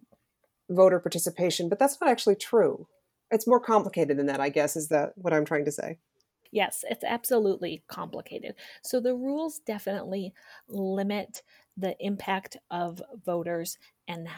voter 0.70 0.98
participation, 0.98 1.68
but 1.68 1.78
that's 1.78 2.00
not 2.00 2.10
actually 2.10 2.36
true. 2.36 2.86
It's 3.30 3.46
more 3.46 3.60
complicated 3.60 4.18
than 4.18 4.26
that, 4.26 4.40
I 4.40 4.48
guess, 4.48 4.76
is 4.76 4.88
that 4.88 5.10
what 5.16 5.32
I'm 5.32 5.44
trying 5.44 5.64
to 5.66 5.72
say. 5.72 5.98
Yes, 6.52 6.84
it's 6.88 7.04
absolutely 7.04 7.84
complicated. 7.88 8.54
So 8.82 9.00
the 9.00 9.14
rules 9.14 9.60
definitely 9.64 10.32
limit 10.68 11.42
the 11.76 11.96
impact 12.00 12.56
of 12.70 13.00
voters 13.24 13.78
and 14.08 14.28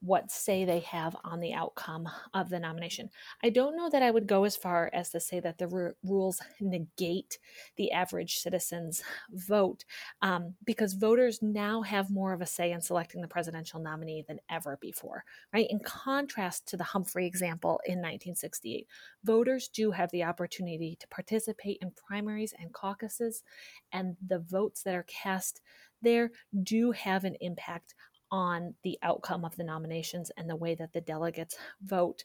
what 0.00 0.30
say 0.30 0.64
they 0.64 0.80
have 0.80 1.16
on 1.24 1.40
the 1.40 1.52
outcome 1.52 2.08
of 2.32 2.48
the 2.48 2.58
nomination. 2.58 3.10
I 3.42 3.50
don't 3.50 3.76
know 3.76 3.90
that 3.90 4.02
I 4.02 4.10
would 4.10 4.26
go 4.26 4.44
as 4.44 4.56
far 4.56 4.90
as 4.92 5.10
to 5.10 5.20
say 5.20 5.40
that 5.40 5.58
the 5.58 5.68
r- 5.72 5.96
rules 6.04 6.40
negate 6.60 7.38
the 7.76 7.90
average 7.90 8.36
citizen's 8.36 9.02
vote 9.32 9.84
um, 10.22 10.54
because 10.64 10.94
voters 10.94 11.40
now 11.42 11.82
have 11.82 12.10
more 12.10 12.32
of 12.32 12.40
a 12.40 12.46
say 12.46 12.70
in 12.70 12.80
selecting 12.80 13.20
the 13.20 13.28
presidential 13.28 13.80
nominee 13.80 14.24
than 14.26 14.38
ever 14.48 14.78
before, 14.80 15.24
right? 15.52 15.66
In 15.68 15.80
contrast 15.80 16.68
to 16.68 16.76
the 16.76 16.84
Humphrey 16.84 17.26
example 17.26 17.80
in 17.84 17.98
1968, 17.98 18.86
voters 19.24 19.68
do 19.68 19.90
have 19.90 20.10
the 20.12 20.24
opportunity 20.24 20.96
to 21.00 21.08
participate 21.08 21.78
in 21.82 21.90
primaries 21.90 22.54
and 22.58 22.72
caucuses, 22.72 23.42
and 23.92 24.16
the 24.24 24.38
votes 24.38 24.82
that 24.84 24.94
are 24.94 25.06
cast 25.08 25.60
there 26.02 26.30
do 26.62 26.92
have 26.92 27.24
an 27.24 27.36
impact 27.40 27.94
on 28.30 28.74
the 28.82 28.98
outcome 29.02 29.44
of 29.44 29.56
the 29.56 29.64
nominations 29.64 30.30
and 30.36 30.48
the 30.48 30.56
way 30.56 30.74
that 30.74 30.92
the 30.92 31.00
delegates 31.00 31.56
vote 31.82 32.24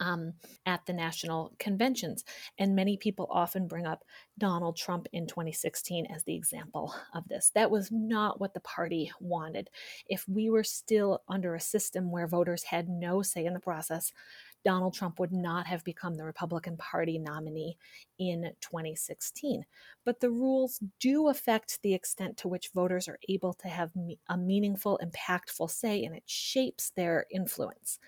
um, 0.00 0.34
at 0.66 0.84
the 0.86 0.92
national 0.92 1.54
conventions. 1.58 2.24
And 2.58 2.76
many 2.76 2.96
people 2.96 3.28
often 3.30 3.66
bring 3.66 3.86
up 3.86 4.04
Donald 4.36 4.76
Trump 4.76 5.06
in 5.12 5.26
2016 5.26 6.06
as 6.14 6.24
the 6.24 6.34
example 6.34 6.94
of 7.14 7.26
this. 7.28 7.50
That 7.54 7.70
was 7.70 7.90
not 7.90 8.40
what 8.40 8.54
the 8.54 8.60
party 8.60 9.10
wanted. 9.20 9.70
If 10.06 10.28
we 10.28 10.50
were 10.50 10.64
still 10.64 11.22
under 11.28 11.54
a 11.54 11.60
system 11.60 12.10
where 12.10 12.26
voters 12.26 12.64
had 12.64 12.88
no 12.88 13.22
say 13.22 13.44
in 13.44 13.54
the 13.54 13.60
process, 13.60 14.12
Donald 14.68 14.92
Trump 14.92 15.18
would 15.18 15.32
not 15.32 15.66
have 15.66 15.82
become 15.82 16.14
the 16.14 16.26
Republican 16.26 16.76
Party 16.76 17.18
nominee 17.18 17.78
in 18.18 18.42
2016. 18.60 19.64
But 20.04 20.20
the 20.20 20.30
rules 20.30 20.78
do 21.00 21.28
affect 21.28 21.80
the 21.80 21.94
extent 21.94 22.36
to 22.36 22.48
which 22.48 22.68
voters 22.74 23.08
are 23.08 23.18
able 23.30 23.54
to 23.54 23.68
have 23.68 23.92
a 24.28 24.36
meaningful, 24.36 25.00
impactful 25.02 25.70
say, 25.70 26.04
and 26.04 26.14
it 26.14 26.24
shapes 26.26 26.90
their 26.90 27.24
influence. 27.30 27.98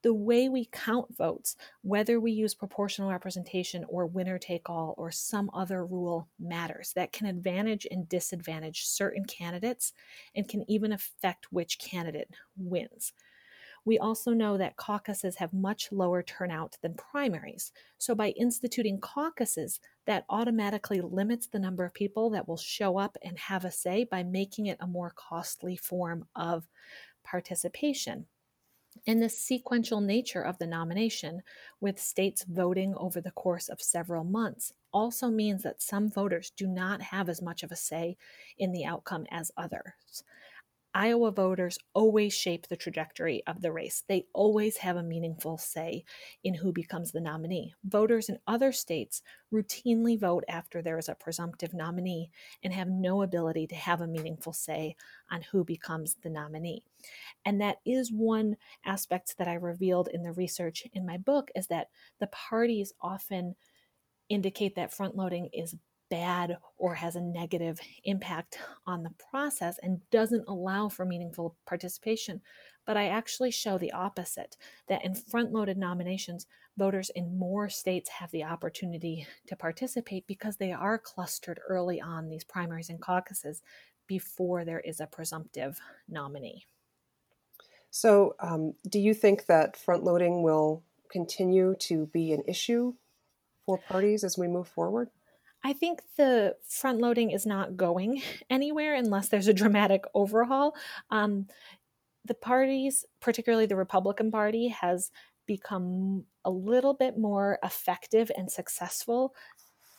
The 0.00 0.14
way 0.14 0.48
we 0.48 0.70
count 0.72 1.14
votes, 1.14 1.54
whether 1.82 2.18
we 2.18 2.32
use 2.32 2.54
proportional 2.54 3.10
representation 3.10 3.84
or 3.86 4.06
winner 4.06 4.38
take 4.38 4.70
all 4.70 4.94
or 4.96 5.10
some 5.10 5.50
other 5.52 5.84
rule, 5.84 6.28
matters. 6.38 6.94
That 6.94 7.12
can 7.12 7.26
advantage 7.26 7.86
and 7.90 8.08
disadvantage 8.08 8.86
certain 8.86 9.26
candidates 9.26 9.92
and 10.34 10.48
can 10.48 10.64
even 10.66 10.92
affect 10.92 11.52
which 11.52 11.78
candidate 11.78 12.30
wins. 12.56 13.12
We 13.86 13.98
also 13.98 14.34
know 14.34 14.58
that 14.58 14.76
caucuses 14.76 15.36
have 15.36 15.54
much 15.54 15.90
lower 15.90 16.22
turnout 16.22 16.76
than 16.82 16.94
primaries. 16.94 17.72
So, 17.96 18.14
by 18.14 18.30
instituting 18.30 19.00
caucuses, 19.00 19.80
that 20.04 20.26
automatically 20.28 21.00
limits 21.00 21.46
the 21.46 21.58
number 21.58 21.86
of 21.86 21.94
people 21.94 22.28
that 22.30 22.46
will 22.46 22.58
show 22.58 22.98
up 22.98 23.16
and 23.22 23.38
have 23.38 23.64
a 23.64 23.70
say 23.70 24.04
by 24.04 24.22
making 24.24 24.66
it 24.66 24.76
a 24.80 24.86
more 24.86 25.12
costly 25.16 25.76
form 25.76 26.28
of 26.36 26.68
participation. 27.24 28.26
And 29.06 29.22
the 29.22 29.28
sequential 29.28 30.00
nature 30.00 30.42
of 30.42 30.58
the 30.58 30.66
nomination, 30.66 31.42
with 31.80 32.00
states 32.00 32.44
voting 32.44 32.94
over 32.96 33.20
the 33.20 33.30
course 33.30 33.68
of 33.68 33.80
several 33.82 34.24
months, 34.24 34.72
also 34.92 35.28
means 35.30 35.62
that 35.62 35.82
some 35.82 36.10
voters 36.10 36.50
do 36.50 36.66
not 36.66 37.02
have 37.02 37.28
as 37.28 37.42
much 37.42 37.62
of 37.62 37.72
a 37.72 37.76
say 37.76 38.16
in 38.58 38.72
the 38.72 38.84
outcome 38.84 39.26
as 39.30 39.52
others. 39.56 40.24
Iowa 40.96 41.30
voters 41.30 41.78
always 41.92 42.32
shape 42.32 42.68
the 42.68 42.76
trajectory 42.76 43.42
of 43.46 43.60
the 43.60 43.70
race. 43.70 44.02
They 44.08 44.24
always 44.32 44.78
have 44.78 44.96
a 44.96 45.02
meaningful 45.02 45.58
say 45.58 46.04
in 46.42 46.54
who 46.54 46.72
becomes 46.72 47.12
the 47.12 47.20
nominee. 47.20 47.74
Voters 47.84 48.30
in 48.30 48.38
other 48.46 48.72
states 48.72 49.20
routinely 49.52 50.18
vote 50.18 50.44
after 50.48 50.80
there 50.80 50.96
is 50.96 51.10
a 51.10 51.14
presumptive 51.14 51.74
nominee 51.74 52.30
and 52.62 52.72
have 52.72 52.88
no 52.88 53.20
ability 53.20 53.66
to 53.66 53.74
have 53.74 54.00
a 54.00 54.06
meaningful 54.06 54.54
say 54.54 54.96
on 55.30 55.42
who 55.42 55.64
becomes 55.64 56.16
the 56.22 56.30
nominee. 56.30 56.82
And 57.44 57.60
that 57.60 57.76
is 57.84 58.10
one 58.10 58.56
aspect 58.86 59.36
that 59.36 59.48
I 59.48 59.54
revealed 59.54 60.08
in 60.08 60.22
the 60.22 60.32
research 60.32 60.86
in 60.94 61.04
my 61.04 61.18
book 61.18 61.50
is 61.54 61.66
that 61.66 61.88
the 62.20 62.28
parties 62.28 62.94
often 63.02 63.54
indicate 64.30 64.76
that 64.76 64.94
front 64.94 65.14
loading 65.14 65.50
is 65.52 65.76
bad 66.10 66.56
or 66.76 66.94
has 66.94 67.16
a 67.16 67.20
negative 67.20 67.80
impact 68.04 68.58
on 68.86 69.02
the 69.02 69.12
process 69.30 69.78
and 69.82 70.00
doesn't 70.10 70.44
allow 70.48 70.88
for 70.88 71.04
meaningful 71.04 71.56
participation. 71.66 72.40
But 72.86 72.96
I 72.96 73.08
actually 73.08 73.50
show 73.50 73.78
the 73.78 73.92
opposite 73.92 74.56
that 74.88 75.04
in 75.04 75.14
front 75.14 75.52
loaded 75.52 75.76
nominations, 75.76 76.46
voters 76.76 77.10
in 77.10 77.38
more 77.38 77.68
states 77.68 78.08
have 78.10 78.30
the 78.30 78.44
opportunity 78.44 79.26
to 79.48 79.56
participate 79.56 80.26
because 80.26 80.56
they 80.56 80.72
are 80.72 80.98
clustered 80.98 81.60
early 81.68 82.00
on 82.00 82.28
these 82.28 82.44
primaries 82.44 82.90
and 82.90 83.00
caucuses 83.00 83.62
before 84.06 84.64
there 84.64 84.80
is 84.80 85.00
a 85.00 85.06
presumptive 85.06 85.80
nominee. 86.08 86.66
So, 87.90 88.34
um, 88.40 88.74
do 88.88 88.98
you 88.98 89.14
think 89.14 89.46
that 89.46 89.76
front 89.76 90.04
loading 90.04 90.42
will 90.42 90.84
continue 91.10 91.74
to 91.80 92.06
be 92.06 92.32
an 92.32 92.42
issue 92.46 92.94
for 93.64 93.78
parties 93.78 94.22
as 94.22 94.36
we 94.38 94.48
move 94.48 94.68
forward? 94.68 95.08
I 95.66 95.72
think 95.72 96.02
the 96.16 96.54
front 96.62 97.00
loading 97.00 97.32
is 97.32 97.44
not 97.44 97.76
going 97.76 98.22
anywhere 98.50 98.94
unless 98.94 99.28
there's 99.28 99.48
a 99.48 99.52
dramatic 99.52 100.04
overhaul. 100.14 100.76
Um, 101.10 101.48
the 102.24 102.34
parties, 102.34 103.04
particularly 103.20 103.66
the 103.66 103.74
Republican 103.74 104.30
Party, 104.30 104.68
has 104.68 105.10
become 105.44 106.24
a 106.44 106.50
little 106.50 106.94
bit 106.94 107.18
more 107.18 107.58
effective 107.64 108.30
and 108.36 108.50
successful 108.50 109.34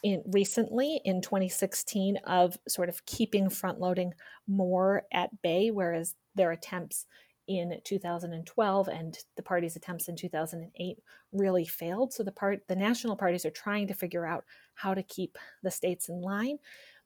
in 0.03 0.23
recently 0.27 1.01
in 1.03 1.21
2016 1.21 2.15
of 2.25 2.57
sort 2.69 2.87
of 2.87 3.05
keeping 3.05 3.49
front 3.49 3.77
loading 3.77 4.13
more 4.47 5.03
at 5.11 5.41
bay, 5.41 5.69
whereas 5.69 6.15
their 6.35 6.51
attempts 6.51 7.07
in 7.47 7.79
2012 7.83 8.87
and 8.87 9.17
the 9.35 9.43
party's 9.43 9.75
attempts 9.75 10.07
in 10.07 10.15
2008 10.15 10.97
really 11.31 11.65
failed. 11.65 12.13
So 12.13 12.23
the 12.23 12.31
part 12.31 12.61
the 12.67 12.75
national 12.75 13.15
parties 13.15 13.45
are 13.45 13.51
trying 13.51 13.87
to 13.87 13.93
figure 13.93 14.25
out 14.25 14.43
how 14.75 14.93
to 14.93 15.03
keep 15.03 15.37
the 15.63 15.71
states 15.71 16.09
in 16.09 16.21
line. 16.21 16.57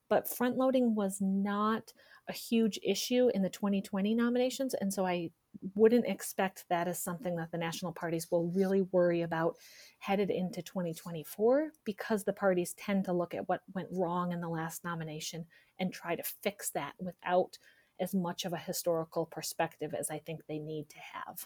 But 0.09 0.27
front 0.27 0.57
loading 0.57 0.93
was 0.93 1.19
not 1.21 1.93
a 2.27 2.33
huge 2.33 2.79
issue 2.83 3.29
in 3.33 3.41
the 3.41 3.49
2020 3.49 4.13
nominations. 4.13 4.73
And 4.73 4.93
so 4.93 5.05
I 5.05 5.31
wouldn't 5.75 6.07
expect 6.07 6.65
that 6.69 6.87
as 6.87 7.01
something 7.01 7.35
that 7.35 7.51
the 7.51 7.57
national 7.57 7.91
parties 7.91 8.27
will 8.31 8.51
really 8.55 8.83
worry 8.91 9.21
about 9.21 9.57
headed 9.99 10.29
into 10.29 10.61
2024 10.61 11.71
because 11.83 12.23
the 12.23 12.33
parties 12.33 12.73
tend 12.73 13.05
to 13.05 13.13
look 13.13 13.33
at 13.33 13.47
what 13.49 13.61
went 13.73 13.89
wrong 13.91 14.31
in 14.31 14.41
the 14.41 14.49
last 14.49 14.83
nomination 14.83 15.45
and 15.79 15.93
try 15.93 16.15
to 16.15 16.23
fix 16.41 16.69
that 16.71 16.93
without 16.99 17.57
as 18.01 18.13
much 18.13 18.45
of 18.45 18.53
a 18.53 18.57
historical 18.57 19.25
perspective 19.25 19.93
as 19.93 20.09
I 20.09 20.19
think 20.19 20.41
they 20.47 20.59
need 20.59 20.89
to 20.89 20.97
have. 21.13 21.45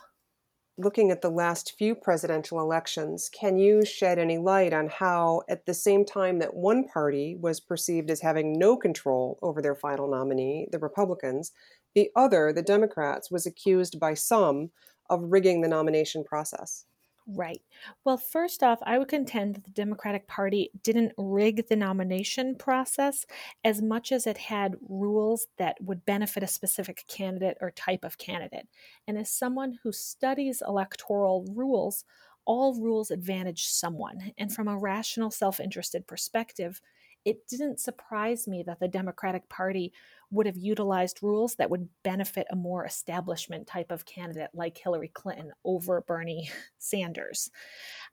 looking 0.78 1.10
at 1.10 1.22
the 1.22 1.30
last 1.30 1.76
few 1.78 1.96
presidential 1.96 2.60
elections, 2.60 3.30
can 3.30 3.58
you 3.58 3.86
shed 3.86 4.20
any 4.20 4.38
light 4.38 4.74
on 4.74 4.90
how, 4.90 5.42
at 5.50 5.66
the 5.66 5.74
same 5.74 6.04
time 6.06 6.40
that 6.40 6.54
one 6.54 6.86
party 6.86 7.36
was 7.40 7.60
perceived 7.62 8.12
as 8.12 8.22
having 8.22 8.60
no 8.60 8.76
control 8.76 9.40
over 9.42 9.62
their 9.62 9.76
final 9.76 10.10
nominee, 10.10 10.68
the 10.72 10.80
Republicans, 10.80 11.52
the 11.94 12.10
other, 12.16 12.52
the 12.52 12.62
Democrats, 12.62 13.32
was 13.32 13.46
accused 13.46 14.00
by 14.00 14.14
some 14.14 14.72
of 15.10 15.22
rigging 15.24 15.62
the 15.62 15.68
nomination 15.70 16.24
process? 16.26 16.86
Right. 17.28 17.64
Well, 18.04 18.18
first 18.18 18.62
off, 18.62 18.78
I 18.84 19.00
would 19.00 19.08
contend 19.08 19.56
that 19.56 19.64
the 19.64 19.72
Democratic 19.72 20.28
Party 20.28 20.70
didn't 20.84 21.14
rig 21.18 21.68
the 21.68 21.76
nomination 21.76 22.56
process 22.56 23.26
as 23.64 23.82
much 23.82 24.12
as 24.12 24.28
it 24.28 24.38
had 24.38 24.76
rules 24.88 25.48
that 25.58 25.78
would 25.82 26.06
benefit 26.06 26.44
a 26.44 26.48
specific 26.48 27.04
candidate 27.08 27.58
or 27.62 27.72
type 27.72 28.04
of 28.04 28.20
candidate. 28.20 28.68
And 29.08 29.18
as 29.18 29.32
someone 29.32 29.80
who 29.82 29.92
studies 29.92 30.62
electoral 30.68 31.46
rules, 31.52 32.06
all 32.46 32.76
rules 32.80 33.10
advantage 33.10 33.66
someone. 33.66 34.32
And 34.38 34.54
from 34.54 34.68
a 34.68 34.78
rational, 34.78 35.32
self 35.32 35.60
interested 35.60 36.06
perspective, 36.06 36.80
it 37.26 37.48
didn't 37.48 37.80
surprise 37.80 38.48
me 38.48 38.64
that 38.64 38.80
the 38.80 38.88
Democratic 38.88 39.50
Party 39.50 39.92
would 40.30 40.46
have 40.46 40.58
utilized 40.58 41.24
rules 41.24 41.56
that 41.56 41.70
would 41.70 41.90
benefit 42.04 42.46
a 42.52 42.56
more 42.56 42.86
establishment 42.86 43.66
type 43.66 43.92
of 43.92 44.06
candidate 44.06 44.52
like 44.54 44.78
Hillary 44.78 45.10
Clinton 45.10 45.52
over 45.64 46.02
Bernie 46.02 46.50
Sanders. 46.78 47.50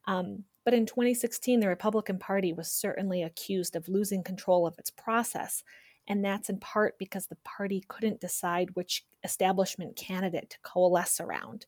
Um, 0.07 0.45
but 0.64 0.75
in 0.75 0.87
2016, 0.87 1.61
the 1.61 1.69
Republican 1.69 2.19
Party 2.19 2.52
was 2.52 2.71
certainly 2.71 3.23
accused 3.23 3.76
of 3.76 3.88
losing 3.88 4.23
control 4.23 4.66
of 4.66 4.78
its 4.78 4.90
process. 4.90 5.62
And 6.09 6.25
that's 6.25 6.49
in 6.50 6.59
part 6.59 6.99
because 6.99 7.26
the 7.26 7.38
party 7.44 7.85
couldn't 7.88 8.21
decide 8.21 8.71
which 8.75 9.04
establishment 9.25 9.97
candidate 9.97 10.50
to 10.50 10.59
coalesce 10.62 11.21
around 11.21 11.66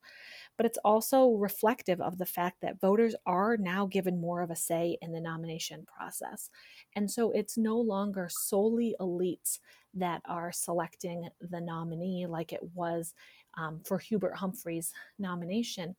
but 0.57 0.67
it's 0.67 0.79
also 0.85 1.31
reflective 1.31 2.01
of 2.01 2.19
the 2.19 2.27
fact 2.27 2.61
that 2.61 2.81
voters 2.81 3.15
are 3.27 3.57
now 3.57 3.87
given 3.87 4.21
more 4.21 4.43
of 4.43 4.51
a 4.51 4.57
say 4.57 4.97
in 5.03 5.13
the 5.13 5.21
nomination 5.21 5.85
process. 5.85 6.51
And 6.95 7.11
so 7.11 7.31
it's 7.33 7.59
no 7.59 7.77
longer 7.77 8.29
solely 8.31 8.95
elites 9.01 9.59
that 9.95 10.23
are 10.27 10.53
selecting 10.53 11.29
the 11.41 11.61
nominee 11.61 12.27
like 12.27 12.53
it 12.53 12.63
was 12.75 13.15
um, 13.55 13.81
for 13.85 13.99
Hubert 13.99 14.37
Humphrey's 14.37 14.93
nomination. 15.19 15.97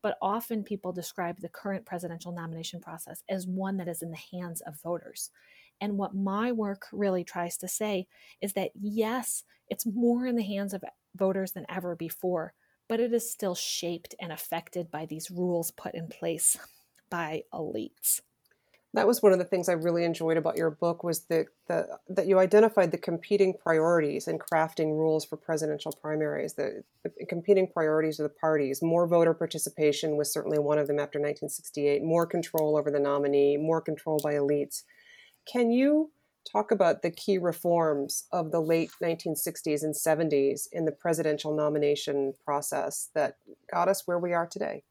But 0.00 0.16
often 0.22 0.62
people 0.62 0.92
describe 0.92 1.40
the 1.40 1.48
current 1.48 1.84
presidential 1.84 2.32
nomination 2.32 2.80
process 2.80 3.22
as 3.28 3.46
one 3.46 3.76
that 3.76 3.88
is 3.88 4.02
in 4.02 4.10
the 4.10 4.38
hands 4.38 4.60
of 4.62 4.80
voters. 4.80 5.30
And 5.80 5.96
what 5.96 6.14
my 6.14 6.52
work 6.52 6.86
really 6.92 7.24
tries 7.24 7.56
to 7.58 7.68
say 7.68 8.06
is 8.40 8.52
that 8.54 8.70
yes, 8.74 9.44
it's 9.68 9.86
more 9.86 10.26
in 10.26 10.36
the 10.36 10.42
hands 10.42 10.74
of 10.74 10.84
voters 11.14 11.52
than 11.52 11.66
ever 11.68 11.94
before, 11.94 12.54
but 12.88 13.00
it 13.00 13.12
is 13.12 13.30
still 13.30 13.54
shaped 13.54 14.14
and 14.20 14.32
affected 14.32 14.90
by 14.90 15.06
these 15.06 15.30
rules 15.30 15.70
put 15.70 15.94
in 15.94 16.08
place 16.08 16.56
by 17.10 17.42
elites. 17.52 18.20
That 18.94 19.06
was 19.06 19.22
one 19.22 19.32
of 19.32 19.38
the 19.38 19.44
things 19.44 19.68
I 19.68 19.74
really 19.74 20.04
enjoyed 20.04 20.38
about 20.38 20.56
your 20.56 20.70
book 20.70 21.04
was 21.04 21.20
the, 21.26 21.44
the 21.66 21.98
that 22.08 22.26
you 22.26 22.38
identified 22.38 22.90
the 22.90 22.96
competing 22.96 23.52
priorities 23.52 24.28
in 24.28 24.38
crafting 24.38 24.96
rules 24.96 25.26
for 25.26 25.36
presidential 25.36 25.92
primaries. 25.92 26.54
The, 26.54 26.82
the 27.04 27.26
competing 27.26 27.68
priorities 27.68 28.18
of 28.18 28.24
the 28.24 28.34
parties. 28.40 28.80
More 28.80 29.06
voter 29.06 29.34
participation 29.34 30.16
was 30.16 30.32
certainly 30.32 30.58
one 30.58 30.78
of 30.78 30.86
them 30.86 30.98
after 30.98 31.18
1968. 31.18 32.02
More 32.02 32.24
control 32.24 32.78
over 32.78 32.90
the 32.90 32.98
nominee. 32.98 33.58
More 33.58 33.82
control 33.82 34.20
by 34.22 34.34
elites. 34.34 34.84
Can 35.50 35.70
you 35.70 36.10
talk 36.50 36.70
about 36.70 37.02
the 37.02 37.10
key 37.10 37.38
reforms 37.38 38.24
of 38.32 38.50
the 38.50 38.60
late 38.60 38.90
1960s 39.02 39.82
and 39.82 39.94
70s 39.94 40.68
in 40.72 40.84
the 40.84 40.92
presidential 40.92 41.54
nomination 41.54 42.34
process 42.44 43.10
that 43.14 43.36
got 43.72 43.88
us 43.88 44.06
where 44.06 44.18
we 44.18 44.32
are 44.32 44.46
today. 44.46 44.82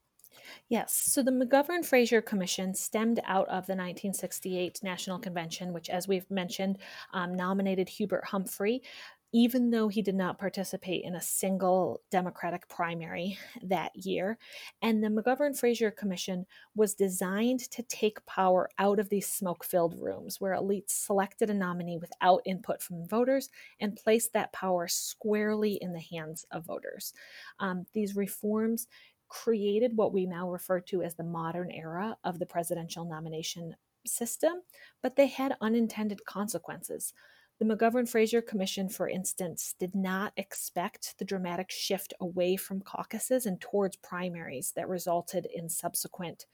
Yes, 0.70 0.94
so 0.94 1.22
the 1.22 1.30
McGovern 1.30 1.84
Fraser 1.84 2.22
Commission 2.22 2.74
stemmed 2.74 3.20
out 3.26 3.48
of 3.48 3.66
the 3.66 3.74
1968 3.74 4.80
National 4.82 5.18
Convention, 5.18 5.74
which, 5.74 5.90
as 5.90 6.08
we've 6.08 6.30
mentioned, 6.30 6.78
um, 7.12 7.34
nominated 7.34 7.88
Hubert 7.88 8.24
Humphrey 8.26 8.82
even 9.32 9.70
though 9.70 9.88
he 9.88 10.00
did 10.00 10.14
not 10.14 10.38
participate 10.38 11.04
in 11.04 11.14
a 11.14 11.20
single 11.20 12.00
Democratic 12.10 12.68
primary 12.68 13.38
that 13.62 13.94
year. 13.94 14.38
And 14.80 15.02
the 15.02 15.08
McGovern 15.08 15.58
Fraser 15.58 15.90
Commission 15.90 16.46
was 16.74 16.94
designed 16.94 17.60
to 17.70 17.82
take 17.82 18.24
power 18.26 18.70
out 18.78 18.98
of 18.98 19.08
these 19.10 19.28
smoke 19.28 19.64
filled 19.64 20.00
rooms 20.00 20.40
where 20.40 20.54
elites 20.54 20.90
selected 20.90 21.50
a 21.50 21.54
nominee 21.54 21.98
without 21.98 22.42
input 22.46 22.82
from 22.82 23.06
voters 23.06 23.50
and 23.80 23.96
placed 23.96 24.32
that 24.32 24.52
power 24.52 24.88
squarely 24.88 25.74
in 25.80 25.92
the 25.92 26.00
hands 26.00 26.46
of 26.50 26.64
voters. 26.64 27.12
Um, 27.60 27.84
these 27.92 28.16
reforms 28.16 28.86
created 29.28 29.96
what 29.96 30.12
we 30.12 30.26
now 30.26 30.50
refer 30.50 30.80
to 30.80 31.02
as 31.02 31.14
the 31.14 31.24
modern 31.24 31.70
era 31.70 32.16
of 32.24 32.38
the 32.38 32.46
presidential 32.46 33.04
nomination 33.04 33.76
system, 34.06 34.62
but 35.02 35.16
they 35.16 35.26
had 35.26 35.56
unintended 35.60 36.24
consequences. 36.24 37.12
The 37.58 37.64
McGovern 37.64 38.08
Fraser 38.08 38.40
Commission, 38.40 38.88
for 38.88 39.08
instance, 39.08 39.74
did 39.80 39.92
not 39.92 40.32
expect 40.36 41.18
the 41.18 41.24
dramatic 41.24 41.72
shift 41.72 42.14
away 42.20 42.54
from 42.54 42.80
caucuses 42.80 43.46
and 43.46 43.60
towards 43.60 43.96
primaries 43.96 44.72
that 44.76 44.88
resulted 44.88 45.48
in 45.52 45.68
subsequent 45.68 46.46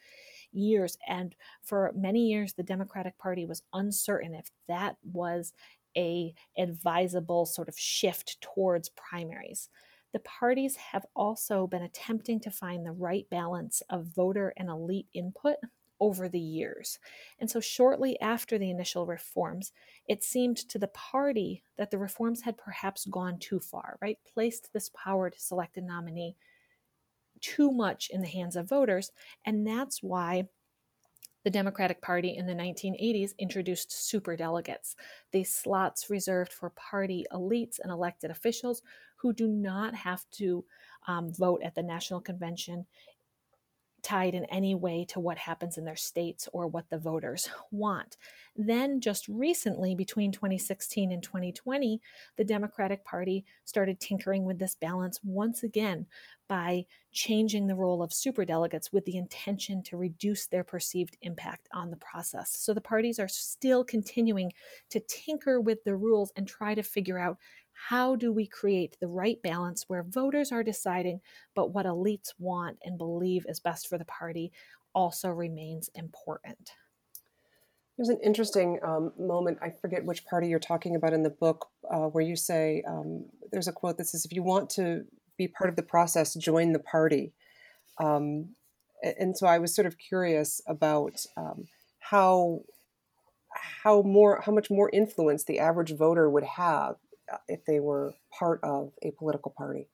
years. 0.51 0.97
And 1.07 1.35
for 1.63 1.93
many 1.95 2.29
years, 2.29 2.55
the 2.55 2.63
Democratic 2.63 3.19
Party 3.19 3.45
was 3.45 3.63
uncertain 3.75 4.35
if 4.35 4.51
that 4.67 4.97
was 5.03 5.53
a 5.95 6.33
advisable 6.57 7.45
sort 7.45 7.69
of 7.69 7.79
shift 7.79 8.41
towards 8.41 8.89
primaries. 8.91 9.69
The 10.13 10.21
parties 10.21 10.77
have 10.77 11.05
also 11.15 11.67
been 11.67 11.83
attempting 11.83 12.41
to 12.41 12.51
find 12.51 12.87
the 12.87 12.93
right 12.93 13.29
balance 13.31 13.83
of 13.91 14.07
voter 14.07 14.55
and 14.57 14.71
elite 14.71 15.09
input 15.13 15.57
over 16.01 16.29
the 16.29 16.41
years. 16.41 16.99
And 17.41 17.51
so, 17.51 17.61
shortly 17.61 18.21
after 18.21 18.59
the 18.59 18.71
initial 18.71 19.07
reforms, 19.07 19.73
it 20.09 20.23
seemed 20.23 20.57
to 20.69 20.79
the 20.79 20.89
party 20.89 21.65
that 21.79 21.91
the 21.91 21.99
reforms 21.99 22.43
had 22.43 22.59
perhaps 22.59 23.07
gone 23.07 23.39
too 23.39 23.61
far, 23.61 23.99
right? 24.01 24.19
Placed 24.33 24.73
this 24.73 24.91
power 24.91 25.31
to 25.31 25.41
select 25.41 25.77
a 25.77 25.81
nominee 25.81 26.37
too 27.41 27.71
much 27.71 28.11
in 28.11 28.21
the 28.21 28.29
hands 28.29 28.57
of 28.57 28.69
voters. 28.69 29.13
And 29.45 29.67
that's 29.67 30.03
why 30.03 30.49
the 31.45 31.51
Democratic 31.51 32.01
Party 32.01 32.37
in 32.37 32.47
the 32.47 32.55
1980s 32.55 33.33
introduced 33.39 33.93
super 33.93 34.35
delegates, 34.35 34.97
these 35.31 35.55
slots 35.55 36.09
reserved 36.09 36.53
for 36.53 36.71
party 36.71 37.27
elites 37.33 37.79
and 37.83 37.93
elected 37.93 38.31
officials 38.31 38.83
who 39.17 39.33
do 39.35 39.47
not 39.47 39.95
have 39.95 40.25
to 40.33 40.65
um, 41.07 41.33
vote 41.35 41.61
at 41.63 41.75
the 41.75 41.83
National 41.83 42.21
Convention 42.21 42.87
tied 44.05 44.35
in 44.35 44.45
any 44.45 44.75
way 44.75 45.05
to 45.07 45.19
what 45.19 45.39
happens 45.39 45.79
in 45.79 45.85
their 45.85 45.97
states 45.97 46.49
or 46.53 46.69
what 46.69 46.89
the 46.91 46.99
voters 46.99 47.49
want. 47.73 48.17
Then, 48.55 49.01
just 49.01 49.27
recently, 49.27 49.97
between 49.97 50.31
2016 50.31 51.11
and 51.11 51.23
2020, 51.23 52.01
the 52.37 52.45
Democratic 52.45 53.05
Party 53.05 53.45
started 53.65 53.99
tinkering 53.99 54.45
with 54.45 54.59
this 54.59 54.77
balance 54.77 55.19
once 55.25 55.65
again 55.65 56.07
by 56.49 56.85
changing 57.13 57.67
the 57.67 57.75
role 57.75 58.03
of 58.03 58.11
superdelegates 58.11 58.93
with 58.93 59.05
the 59.07 59.17
intention 59.17 59.83
to 59.83 59.97
reduce 59.97 60.47
their 60.47 60.65
perceived 60.65 61.17
impact 61.23 61.69
on 61.73 61.91
the 61.91 61.97
process. 61.97 62.57
So 62.59 62.75
the 62.75 62.81
parties 62.81 63.19
are 63.19 63.29
still 63.29 63.83
continuing 63.83 64.53
to 64.91 65.01
tinker 65.01 65.61
with 65.61 65.83
the 65.85 65.97
rules 65.97 66.33
and 66.37 66.47
try 66.47 66.75
to 66.75 66.83
figure 66.83 67.19
out 67.19 67.39
how 67.89 68.17
do 68.17 68.33
we 68.33 68.47
create 68.47 68.97
the 69.01 69.09
right 69.09 69.41
balance 69.43 69.85
where 69.89 70.03
voters 70.03 70.53
are 70.53 70.63
deciding, 70.63 71.21
but 71.55 71.73
what 71.73 71.87
elites 71.87 72.33
want 72.39 72.79
and 72.85 72.97
believe 72.97 73.45
is 73.49 73.61
best 73.61 73.89
for 73.89 73.99
the 73.99 74.05
party 74.05 74.53
also 74.95 75.29
remains 75.29 75.91
important? 75.95 76.71
There's 77.97 78.09
an 78.09 78.21
interesting 78.25 78.81
um, 78.83 79.13
moment. 79.19 79.59
I 79.63 79.71
forget 79.71 80.05
which 80.05 80.27
party 80.27 80.49
you're 80.49 80.59
talking 80.59 80.97
about 80.97 81.13
in 81.13 81.23
the 81.23 81.31
book, 81.31 81.69
uh, 81.89 82.07
where 82.07 82.25
you 82.25 82.35
say 82.35 82.83
um, 82.89 83.27
there's 83.53 83.69
a 83.69 83.73
quote 83.73 83.99
that 83.99 84.07
says, 84.07 84.25
"If 84.25 84.33
you 84.33 84.43
want 84.43 84.71
to 84.71 85.05
be 85.37 85.47
part 85.47 85.71
of 85.71 85.77
the 85.77 85.83
process, 85.83 86.35
join 86.35 86.73
the 86.73 86.81
party." 86.81 87.33
Um, 87.99 88.57
and 89.03 89.37
so 89.37 89.47
I 89.47 89.59
was 89.59 89.75
sort 89.75 89.87
of 89.87 89.99
curious 89.99 90.61
about 90.67 91.25
um, 91.37 91.69
how 92.01 92.63
how 93.55 94.03
more 94.03 94.41
how 94.45 94.53
much 94.53 94.71
more 94.71 94.91
influence 94.93 95.45
the 95.45 95.61
average 95.61 95.95
voter 95.97 96.29
would 96.29 96.45
have 96.45 96.97
if 97.49 97.65
they 97.65 97.81
were 97.81 98.15
part 98.31 98.61
of 98.63 98.93
a 99.03 99.11
political 99.13 99.53
party. 99.57 99.89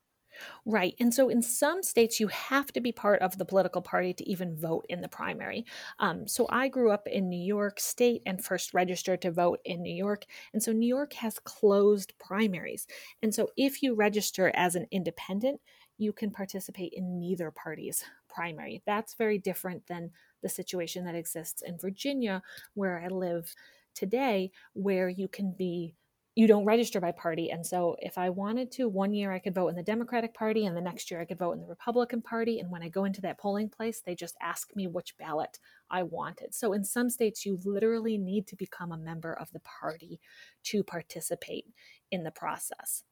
Right. 0.64 0.94
And 1.00 1.12
so 1.12 1.28
in 1.28 1.42
some 1.42 1.82
states, 1.82 2.20
you 2.20 2.28
have 2.28 2.72
to 2.72 2.80
be 2.80 2.92
part 2.92 3.20
of 3.20 3.36
the 3.36 3.44
political 3.44 3.82
party 3.82 4.12
to 4.14 4.28
even 4.28 4.56
vote 4.56 4.86
in 4.88 5.00
the 5.00 5.08
primary. 5.08 5.64
Um, 5.98 6.28
so 6.28 6.46
I 6.48 6.68
grew 6.68 6.90
up 6.90 7.06
in 7.06 7.28
New 7.28 7.44
York 7.44 7.80
State 7.80 8.22
and 8.26 8.42
first 8.42 8.72
registered 8.72 9.22
to 9.22 9.32
vote 9.32 9.60
in 9.64 9.82
New 9.82 9.94
York. 9.94 10.24
And 10.52 10.62
so 10.62 10.72
New 10.72 10.86
York 10.86 11.14
has 11.14 11.38
closed 11.40 12.14
primaries. 12.18 12.86
And 13.22 13.34
so 13.34 13.50
if 13.56 13.82
you 13.82 13.94
register 13.94 14.52
as 14.54 14.76
an 14.76 14.86
independent, 14.90 15.60
you 15.98 16.12
can 16.12 16.30
participate 16.30 16.94
in 16.94 17.18
neither 17.18 17.50
party's 17.50 18.04
primary. 18.28 18.82
That's 18.86 19.14
very 19.14 19.38
different 19.38 19.86
than 19.86 20.12
the 20.42 20.48
situation 20.48 21.04
that 21.04 21.14
exists 21.14 21.60
in 21.60 21.76
Virginia, 21.76 22.42
where 22.74 23.02
I 23.04 23.08
live 23.08 23.54
today, 23.94 24.52
where 24.72 25.08
you 25.08 25.28
can 25.28 25.52
be 25.52 25.96
you 26.36 26.46
don't 26.46 26.64
register 26.64 27.00
by 27.00 27.12
party. 27.12 27.50
And 27.50 27.66
so 27.66 27.96
if 27.98 28.16
I 28.16 28.30
wanted 28.30 28.70
to, 28.72 28.88
one 28.88 29.12
year 29.12 29.32
I 29.32 29.40
could 29.40 29.54
vote 29.54 29.68
in 29.68 29.76
the 29.76 29.82
Democratic 29.82 30.32
Party, 30.32 30.64
and 30.66 30.76
the 30.76 30.80
next 30.80 31.10
year 31.10 31.20
I 31.20 31.24
could 31.24 31.38
vote 31.38 31.52
in 31.52 31.60
the 31.60 31.66
Republican 31.66 32.22
Party. 32.22 32.60
And 32.60 32.70
when 32.70 32.82
I 32.82 32.88
go 32.88 33.04
into 33.04 33.20
that 33.22 33.38
polling 33.38 33.68
place, 33.68 34.00
they 34.00 34.14
just 34.14 34.36
ask 34.40 34.74
me 34.76 34.86
which 34.86 35.18
ballot 35.18 35.58
I 35.90 36.04
wanted. 36.04 36.54
So 36.54 36.72
in 36.72 36.84
some 36.84 37.10
states, 37.10 37.44
you 37.44 37.58
literally 37.64 38.16
need 38.16 38.46
to 38.48 38.56
become 38.56 38.92
a 38.92 38.98
member 38.98 39.32
of 39.32 39.50
the 39.52 39.60
party 39.60 40.20
to 40.64 40.84
participate 40.84 41.66
in 42.10 42.22
the 42.22 42.30
process. 42.30 43.02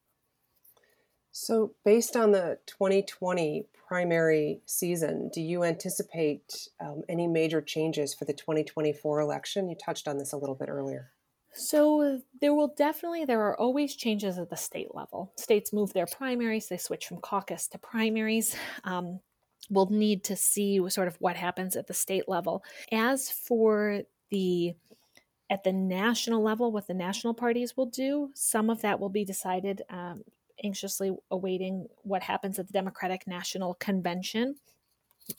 So, 1.31 1.75
based 1.85 2.17
on 2.17 2.33
the 2.33 2.59
2020 2.67 3.67
primary 3.87 4.61
season, 4.67 5.31
do 5.33 5.41
you 5.41 5.63
anticipate 5.63 6.69
um, 6.81 7.03
any 7.09 7.27
major 7.27 7.61
changes 7.61 8.15
for 8.15 8.25
the 8.25 8.33
2024 8.33 9.21
election? 9.21 9.69
You 9.69 9.77
touched 9.77 10.09
on 10.09 10.19
this 10.19 10.33
a 10.33 10.37
little 10.37 10.55
bit 10.55 10.69
earlier. 10.69 11.13
So 11.59 12.21
there 12.41 12.55
will 12.55 12.75
definitely 12.77 13.25
there 13.25 13.43
are 13.43 13.59
always 13.59 13.97
changes 13.97 14.39
at 14.39 14.49
the 14.49 14.57
state 14.57 14.95
level. 14.95 15.33
States 15.37 15.73
move 15.73 15.93
their 15.93 16.07
primaries; 16.07 16.69
they 16.69 16.79
switch 16.79 17.07
from 17.07 17.19
caucus 17.19 17.67
to 17.69 17.79
primaries. 17.79 18.57
Um, 18.85 19.21
we'll 19.69 19.91
need 19.91 20.25
to 20.25 20.37
see 20.37 20.81
sort 20.89 21.09
of 21.09 21.17
what 21.17 21.37
happens 21.37 21.77
at 21.77 21.87
the 21.87 21.95
state 21.95 22.29
level. 22.29 22.63
As 22.93 23.31
for 23.31 24.03
the 24.31 24.75
at 25.51 25.65
the 25.65 25.73
national 25.73 26.43
level, 26.43 26.73
what 26.73 26.87
the 26.87 26.95
national 26.95 27.35
parties 27.35 27.77
will 27.77 27.87
do, 27.87 28.31
some 28.35 28.71
of 28.71 28.83
that 28.83 29.01
will 29.01 29.09
be 29.09 29.25
decided. 29.25 29.83
Um, 29.91 30.23
anxiously 30.65 31.13
awaiting 31.31 31.87
what 32.03 32.23
happens 32.23 32.59
at 32.59 32.67
the 32.67 32.73
Democratic 32.73 33.27
National 33.27 33.75
Convention. 33.75 34.57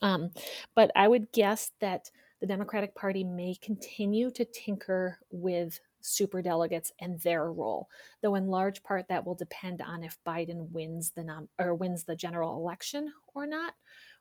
Um, 0.01 0.31
but 0.75 0.91
I 0.95 1.07
would 1.07 1.31
guess 1.31 1.71
that 1.79 2.09
the 2.39 2.47
Democratic 2.47 2.95
Party 2.95 3.23
may 3.23 3.55
continue 3.55 4.31
to 4.31 4.45
tinker 4.45 5.19
with 5.31 5.79
super 6.01 6.41
delegates 6.41 6.91
and 6.99 7.19
their 7.21 7.51
role 7.51 7.87
though 8.21 8.35
in 8.35 8.47
large 8.47 8.81
part 8.83 9.07
that 9.07 9.25
will 9.25 9.35
depend 9.35 9.81
on 9.81 10.03
if 10.03 10.17
biden 10.25 10.69
wins 10.71 11.11
the 11.11 11.23
nom- 11.23 11.49
or 11.59 11.75
wins 11.75 12.03
the 12.03 12.15
general 12.15 12.55
election 12.55 13.11
or 13.35 13.45
not. 13.45 13.73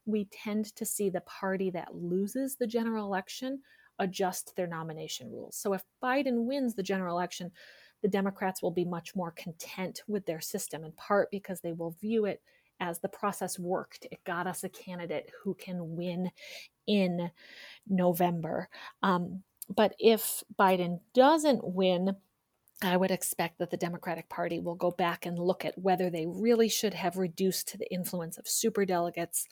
We 0.06 0.26
tend 0.26 0.74
to 0.76 0.86
see 0.86 1.10
the 1.10 1.20
party 1.22 1.70
that 1.70 1.94
loses 1.94 2.56
the 2.56 2.66
general 2.66 3.06
election 3.06 3.60
adjust 3.98 4.54
their 4.56 4.66
nomination 4.66 5.30
rules. 5.30 5.56
So 5.56 5.72
if 5.72 5.84
biden 6.02 6.44
wins 6.44 6.74
the 6.74 6.82
general 6.82 7.16
election 7.16 7.52
the 8.02 8.08
democrats 8.08 8.62
will 8.62 8.70
be 8.70 8.84
much 8.84 9.16
more 9.16 9.32
content 9.32 10.02
with 10.06 10.24
their 10.24 10.40
system 10.40 10.84
in 10.84 10.92
part 10.92 11.30
because 11.30 11.60
they 11.60 11.72
will 11.72 11.96
view 12.00 12.26
it 12.26 12.42
as 12.80 13.00
the 13.00 13.08
process 13.08 13.58
worked. 13.58 14.06
It 14.10 14.22
got 14.24 14.46
us 14.46 14.62
a 14.62 14.68
candidate 14.68 15.30
who 15.42 15.54
can 15.54 15.96
win 15.96 16.30
in 16.86 17.30
november. 17.88 18.68
Um, 19.02 19.42
but 19.68 19.94
if 19.98 20.42
Biden 20.58 21.00
doesn't 21.14 21.60
win, 21.62 22.16
I 22.82 22.96
would 22.96 23.10
expect 23.10 23.58
that 23.58 23.70
the 23.70 23.76
Democratic 23.76 24.28
Party 24.28 24.60
will 24.60 24.76
go 24.76 24.90
back 24.90 25.26
and 25.26 25.38
look 25.38 25.64
at 25.64 25.78
whether 25.78 26.10
they 26.10 26.26
really 26.26 26.68
should 26.68 26.94
have 26.94 27.16
reduced 27.16 27.76
the 27.76 27.92
influence 27.92 28.38
of 28.38 28.44
superdelegates, 28.44 29.46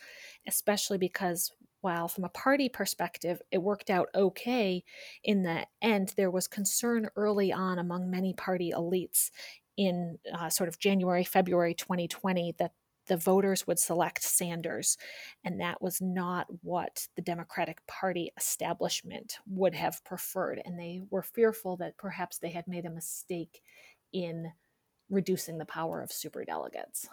especially 0.47 0.99
because 0.99 1.53
while 1.81 2.09
from 2.09 2.25
a 2.25 2.31
party 2.31 2.69
perspective 2.69 3.41
it 3.51 3.59
worked 3.59 3.91
out 3.91 4.09
okay 4.15 4.85
in 5.25 5.43
the 5.43 5.67
end, 5.83 6.15
there 6.17 6.31
was 6.31 6.47
concern 6.47 7.09
early 7.17 7.53
on 7.53 7.79
among 7.79 8.11
many 8.11 8.33
party 8.33 8.73
elites 8.75 9.31
in 9.77 10.19
uh, 10.33 10.49
sort 10.49 10.69
of 10.69 10.79
January, 10.79 11.25
February 11.25 11.75
2020 11.75 12.55
that 12.59 12.73
the 13.07 13.16
voters 13.16 13.66
would 13.66 13.79
select 13.79 14.23
Sanders. 14.23 14.97
And 15.45 15.61
that 15.61 15.81
was 15.81 16.01
not 16.01 16.47
what 16.62 17.09
the 17.16 17.23
Democratic 17.23 17.87
Party 17.87 18.33
establishment 18.37 19.38
would 19.47 19.75
have 19.75 20.05
preferred. 20.05 20.61
And 20.64 20.79
they 20.79 21.03
were 21.11 21.23
fearful 21.23 21.77
that 21.79 21.97
perhaps 21.97 22.38
they 22.38 22.51
had 22.51 22.66
made 22.66 22.85
a 22.85 22.90
mistake 22.90 23.62
in 24.12 24.53
reducing 25.09 25.59
the 25.59 25.64
power 25.64 26.03
of 26.03 26.11
superdelegates. 26.11 27.07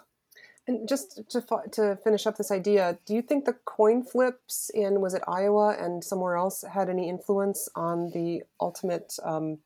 And 0.66 0.88
just 0.88 1.20
to, 1.30 1.44
to 1.72 1.98
finish 2.02 2.26
up 2.26 2.38
this 2.38 2.50
idea, 2.50 2.98
do 3.04 3.14
you 3.14 3.20
think 3.20 3.44
the 3.44 3.52
coin 3.52 4.02
flips 4.02 4.70
in, 4.72 5.00
was 5.00 5.12
it 5.12 5.22
Iowa 5.28 5.76
and 5.78 6.02
somewhere 6.02 6.36
else, 6.36 6.64
had 6.72 6.88
any 6.88 7.08
influence 7.08 7.68
on 7.74 8.10
the 8.12 8.42
ultimate 8.60 9.14
um, 9.22 9.58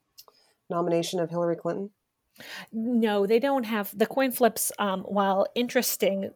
nomination 0.68 1.20
of 1.20 1.30
Hillary 1.30 1.56
Clinton? 1.56 1.90
No, 2.72 3.26
they 3.26 3.38
don't 3.38 3.64
have 3.64 3.96
the 3.96 4.06
coin 4.06 4.32
flips. 4.32 4.72
Um, 4.78 5.02
while 5.02 5.46
interesting, 5.54 6.30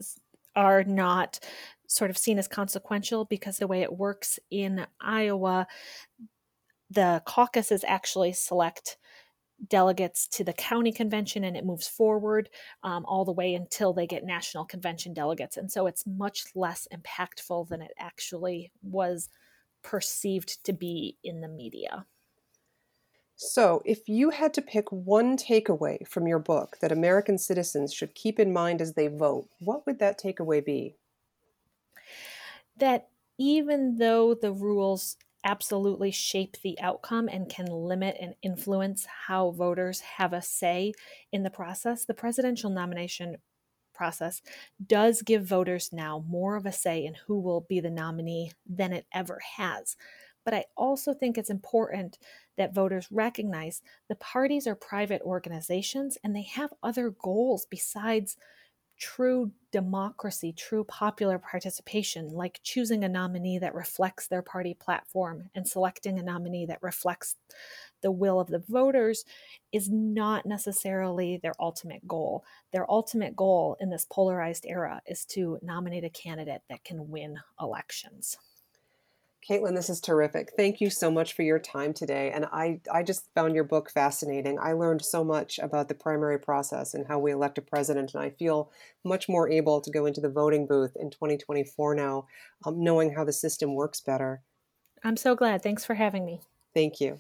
are 0.55 0.85
not 0.85 1.39
sort 1.87 2.11
of 2.11 2.19
seen 2.19 2.39
as 2.39 2.49
consequential 2.49 3.25
because 3.25 3.59
the 3.59 3.67
way 3.67 3.83
it 3.83 3.99
works 3.99 4.39
in 4.51 4.87
Iowa, 5.01 5.67
the 6.91 7.23
caucuses 7.27 7.85
actually 7.87 8.33
select 8.33 8.97
delegates 9.69 10.27
to 10.27 10.43
the 10.43 10.53
county 10.53 10.91
convention 10.91 11.45
and 11.45 11.57
it 11.57 11.65
moves 11.65 11.87
forward 11.87 12.49
um, 12.83 13.05
all 13.07 13.25
the 13.25 13.33
way 13.33 13.55
until 13.55 13.93
they 13.93 14.07
get 14.07 14.25
national 14.25 14.65
convention 14.65 15.15
delegates. 15.15 15.57
And 15.57 15.71
so 15.71 15.87
it's 15.87 16.07
much 16.07 16.45
less 16.55 16.89
impactful 16.93 17.69
than 17.69 17.81
it 17.81 17.93
actually 17.99 18.73
was 18.83 19.29
perceived 19.83 20.65
to 20.65 20.73
be 20.73 21.17
in 21.23 21.41
the 21.41 21.49
media. 21.49 22.07
So, 23.45 23.83
if 23.85 24.09
you 24.09 24.31
had 24.31 24.55
to 24.55 24.63
pick 24.63 24.91
one 24.93 25.37
takeaway 25.37 26.07
from 26.07 26.29
your 26.29 26.39
book 26.39 26.79
that 26.81 26.93
American 26.93 27.39
citizens 27.39 27.93
should 27.93 28.15
keep 28.15 28.39
in 28.39 28.53
mind 28.53 28.81
as 28.81 28.95
they 28.95 29.09
vote, 29.09 29.49
what 29.59 29.85
would 29.85 29.99
that 29.99 30.19
takeaway 30.19 30.65
be? 30.65 30.95
That 32.77 33.09
even 33.39 33.97
though 33.97 34.35
the 34.35 34.53
rules 34.53 35.17
absolutely 35.45 36.13
shape 36.13 36.57
the 36.63 36.79
outcome 36.81 37.29
and 37.29 37.49
can 37.49 37.67
limit 37.67 38.17
and 38.21 38.37
influence 38.43 39.07
how 39.27 39.51
voters 39.51 40.01
have 40.01 40.33
a 40.33 40.41
say 40.41 40.93
in 41.33 41.43
the 41.43 41.51
process, 41.51 42.05
the 42.05 42.15
presidential 42.15 42.71
nomination 42.71 43.39
process 43.93 44.41
does 44.87 45.23
give 45.23 45.45
voters 45.45 45.93
now 45.93 46.25
more 46.29 46.57
of 46.57 46.65
a 46.65 46.73
say 46.73 47.05
in 47.05 47.15
who 47.27 47.41
will 47.41 47.61
be 47.61 47.81
the 47.81 47.91
nominee 47.91 48.53
than 48.65 48.93
it 48.93 49.07
ever 49.13 49.41
has. 49.57 49.97
But 50.45 50.55
I 50.55 50.65
also 50.77 51.15
think 51.15 51.39
it's 51.39 51.51
important 51.51 52.19
that 52.57 52.75
voters 52.75 53.09
recognize 53.11 53.83
the 54.09 54.17
parties 54.17 54.67
are 54.67 54.75
private 54.75 55.23
organizations 55.23 56.19
and 56.23 56.35
they 56.35 56.43
have 56.43 56.73
other 56.83 57.11
goals 57.11 57.67
besides 57.71 58.37
true 58.99 59.51
democracy, 59.73 60.53
true 60.53 60.85
popular 60.85 61.37
participation, 61.37 62.29
like 62.29 62.61
choosing 62.63 63.03
a 63.03 63.09
nominee 63.09 63.59
that 63.59 63.75
reflects 63.75 64.29
their 64.29 64.43
party 64.43 64.75
platform 64.75 65.51
and 65.57 65.67
selecting 65.67 66.21
a 66.21 66.23
nominee 66.23 66.67
that 66.67 66.83
reflects 66.83 67.35
the 68.01 68.13
will 68.13 68.39
of 68.39 68.47
the 68.47 68.63
voters, 68.69 69.25
is 69.73 69.91
not 69.91 70.47
necessarily 70.47 71.37
their 71.37 71.55
ultimate 71.59 72.07
goal. 72.07 72.45
Their 72.73 72.89
ultimate 72.89 73.35
goal 73.35 73.77
in 73.81 73.91
this 73.91 74.07
polarized 74.09 74.67
era 74.69 75.01
is 75.07 75.25
to 75.27 75.59
nominate 75.63 76.05
a 76.05 76.11
candidate 76.11 76.63
that 76.69 76.85
can 76.85 77.09
win 77.09 77.39
elections. 77.61 78.37
Caitlin, 79.49 79.75
this 79.75 79.89
is 79.91 80.01
terrific. 80.01 80.53
Thank 80.57 80.81
you 80.81 80.89
so 80.89 81.11
much 81.11 81.33
for 81.33 81.43
your 81.43 81.59
time 81.59 81.93
today. 81.93 82.31
And 82.33 82.47
I, 82.53 82.81
I 82.93 83.03
just 83.03 83.27
found 83.35 83.57
your 83.57 83.65
book 83.65 83.91
fascinating. 83.91 84.57
I 84.61 84.73
learned 84.73 85.03
so 85.03 85.25
much 85.25 85.59
about 85.59 85.89
the 85.89 85.97
primary 85.97 86.39
process 86.39 86.95
and 86.95 87.09
how 87.09 87.19
we 87.19 87.33
elect 87.33 87.59
a 87.59 87.63
president. 87.63 88.15
And 88.15 88.23
I 88.23 88.31
feel 88.31 88.71
much 89.05 89.29
more 89.29 89.51
able 89.51 89.81
to 89.81 89.91
go 89.91 90.07
into 90.07 90.21
the 90.21 90.29
voting 90.29 90.69
booth 90.69 90.95
in 90.95 91.11
2024 91.11 91.97
now, 91.97 92.29
um, 92.65 92.85
knowing 92.85 93.15
how 93.15 93.25
the 93.25 93.33
system 93.33 93.75
works 93.75 94.01
better. 94.01 94.43
I'm 95.03 95.17
so 95.17 95.35
glad. 95.35 95.61
Thanks 95.63 95.85
for 95.85 95.95
having 95.95 96.25
me. 96.25 96.43
Thank 96.73 97.01
you. 97.01 97.19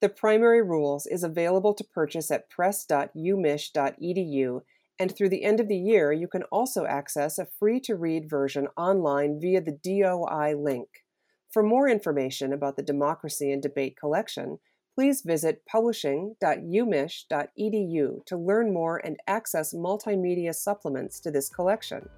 The 0.00 0.08
Primary 0.08 0.62
Rules 0.62 1.06
is 1.06 1.24
available 1.24 1.74
to 1.74 1.82
purchase 1.82 2.30
at 2.30 2.48
press.umich.edu. 2.48 4.62
And 4.98 5.14
through 5.14 5.28
the 5.28 5.44
end 5.44 5.58
of 5.58 5.68
the 5.68 5.76
year, 5.76 6.12
you 6.12 6.28
can 6.28 6.44
also 6.44 6.86
access 6.86 7.38
a 7.38 7.48
free 7.58 7.80
to 7.80 7.96
read 7.96 8.30
version 8.30 8.68
online 8.76 9.40
via 9.40 9.60
the 9.60 9.72
DOI 9.72 10.54
link. 10.56 11.02
For 11.50 11.62
more 11.62 11.88
information 11.88 12.52
about 12.52 12.76
the 12.76 12.82
Democracy 12.82 13.52
and 13.52 13.62
Debate 13.62 13.96
collection, 13.96 14.58
please 14.94 15.22
visit 15.22 15.62
publishing.umich.edu 15.66 18.26
to 18.26 18.36
learn 18.36 18.72
more 18.72 18.98
and 19.04 19.16
access 19.26 19.74
multimedia 19.74 20.54
supplements 20.54 21.20
to 21.20 21.30
this 21.30 21.48
collection. 21.48 22.08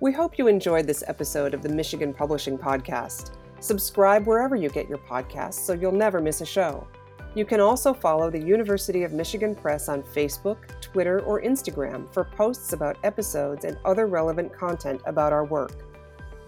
We 0.00 0.12
hope 0.12 0.38
you 0.38 0.48
enjoyed 0.48 0.86
this 0.86 1.04
episode 1.06 1.54
of 1.54 1.62
the 1.62 1.68
Michigan 1.68 2.14
Publishing 2.14 2.58
Podcast. 2.58 3.32
Subscribe 3.60 4.26
wherever 4.26 4.54
you 4.54 4.68
get 4.68 4.88
your 4.88 4.98
podcasts 4.98 5.54
so 5.54 5.72
you'll 5.72 5.92
never 5.92 6.20
miss 6.20 6.40
a 6.40 6.46
show. 6.46 6.86
You 7.34 7.44
can 7.44 7.58
also 7.58 7.92
follow 7.92 8.30
the 8.30 8.44
University 8.44 9.02
of 9.02 9.12
Michigan 9.12 9.56
Press 9.56 9.88
on 9.88 10.02
Facebook, 10.02 10.80
Twitter, 10.80 11.20
or 11.20 11.42
Instagram 11.42 12.12
for 12.14 12.24
posts 12.24 12.72
about 12.72 12.98
episodes 13.02 13.64
and 13.64 13.76
other 13.84 14.06
relevant 14.06 14.52
content 14.52 15.00
about 15.06 15.32
our 15.32 15.44
work. 15.44 15.93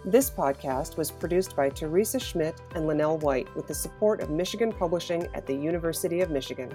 This 0.08 0.30
podcast 0.30 0.96
was 0.96 1.10
produced 1.10 1.56
by 1.56 1.68
Teresa 1.68 2.20
Schmidt 2.20 2.60
and 2.76 2.86
Linnell 2.86 3.18
White 3.18 3.52
with 3.56 3.66
the 3.66 3.74
support 3.74 4.20
of 4.20 4.30
Michigan 4.30 4.72
Publishing 4.72 5.26
at 5.34 5.46
the 5.46 5.54
University 5.56 6.20
of 6.20 6.30
Michigan. 6.30 6.72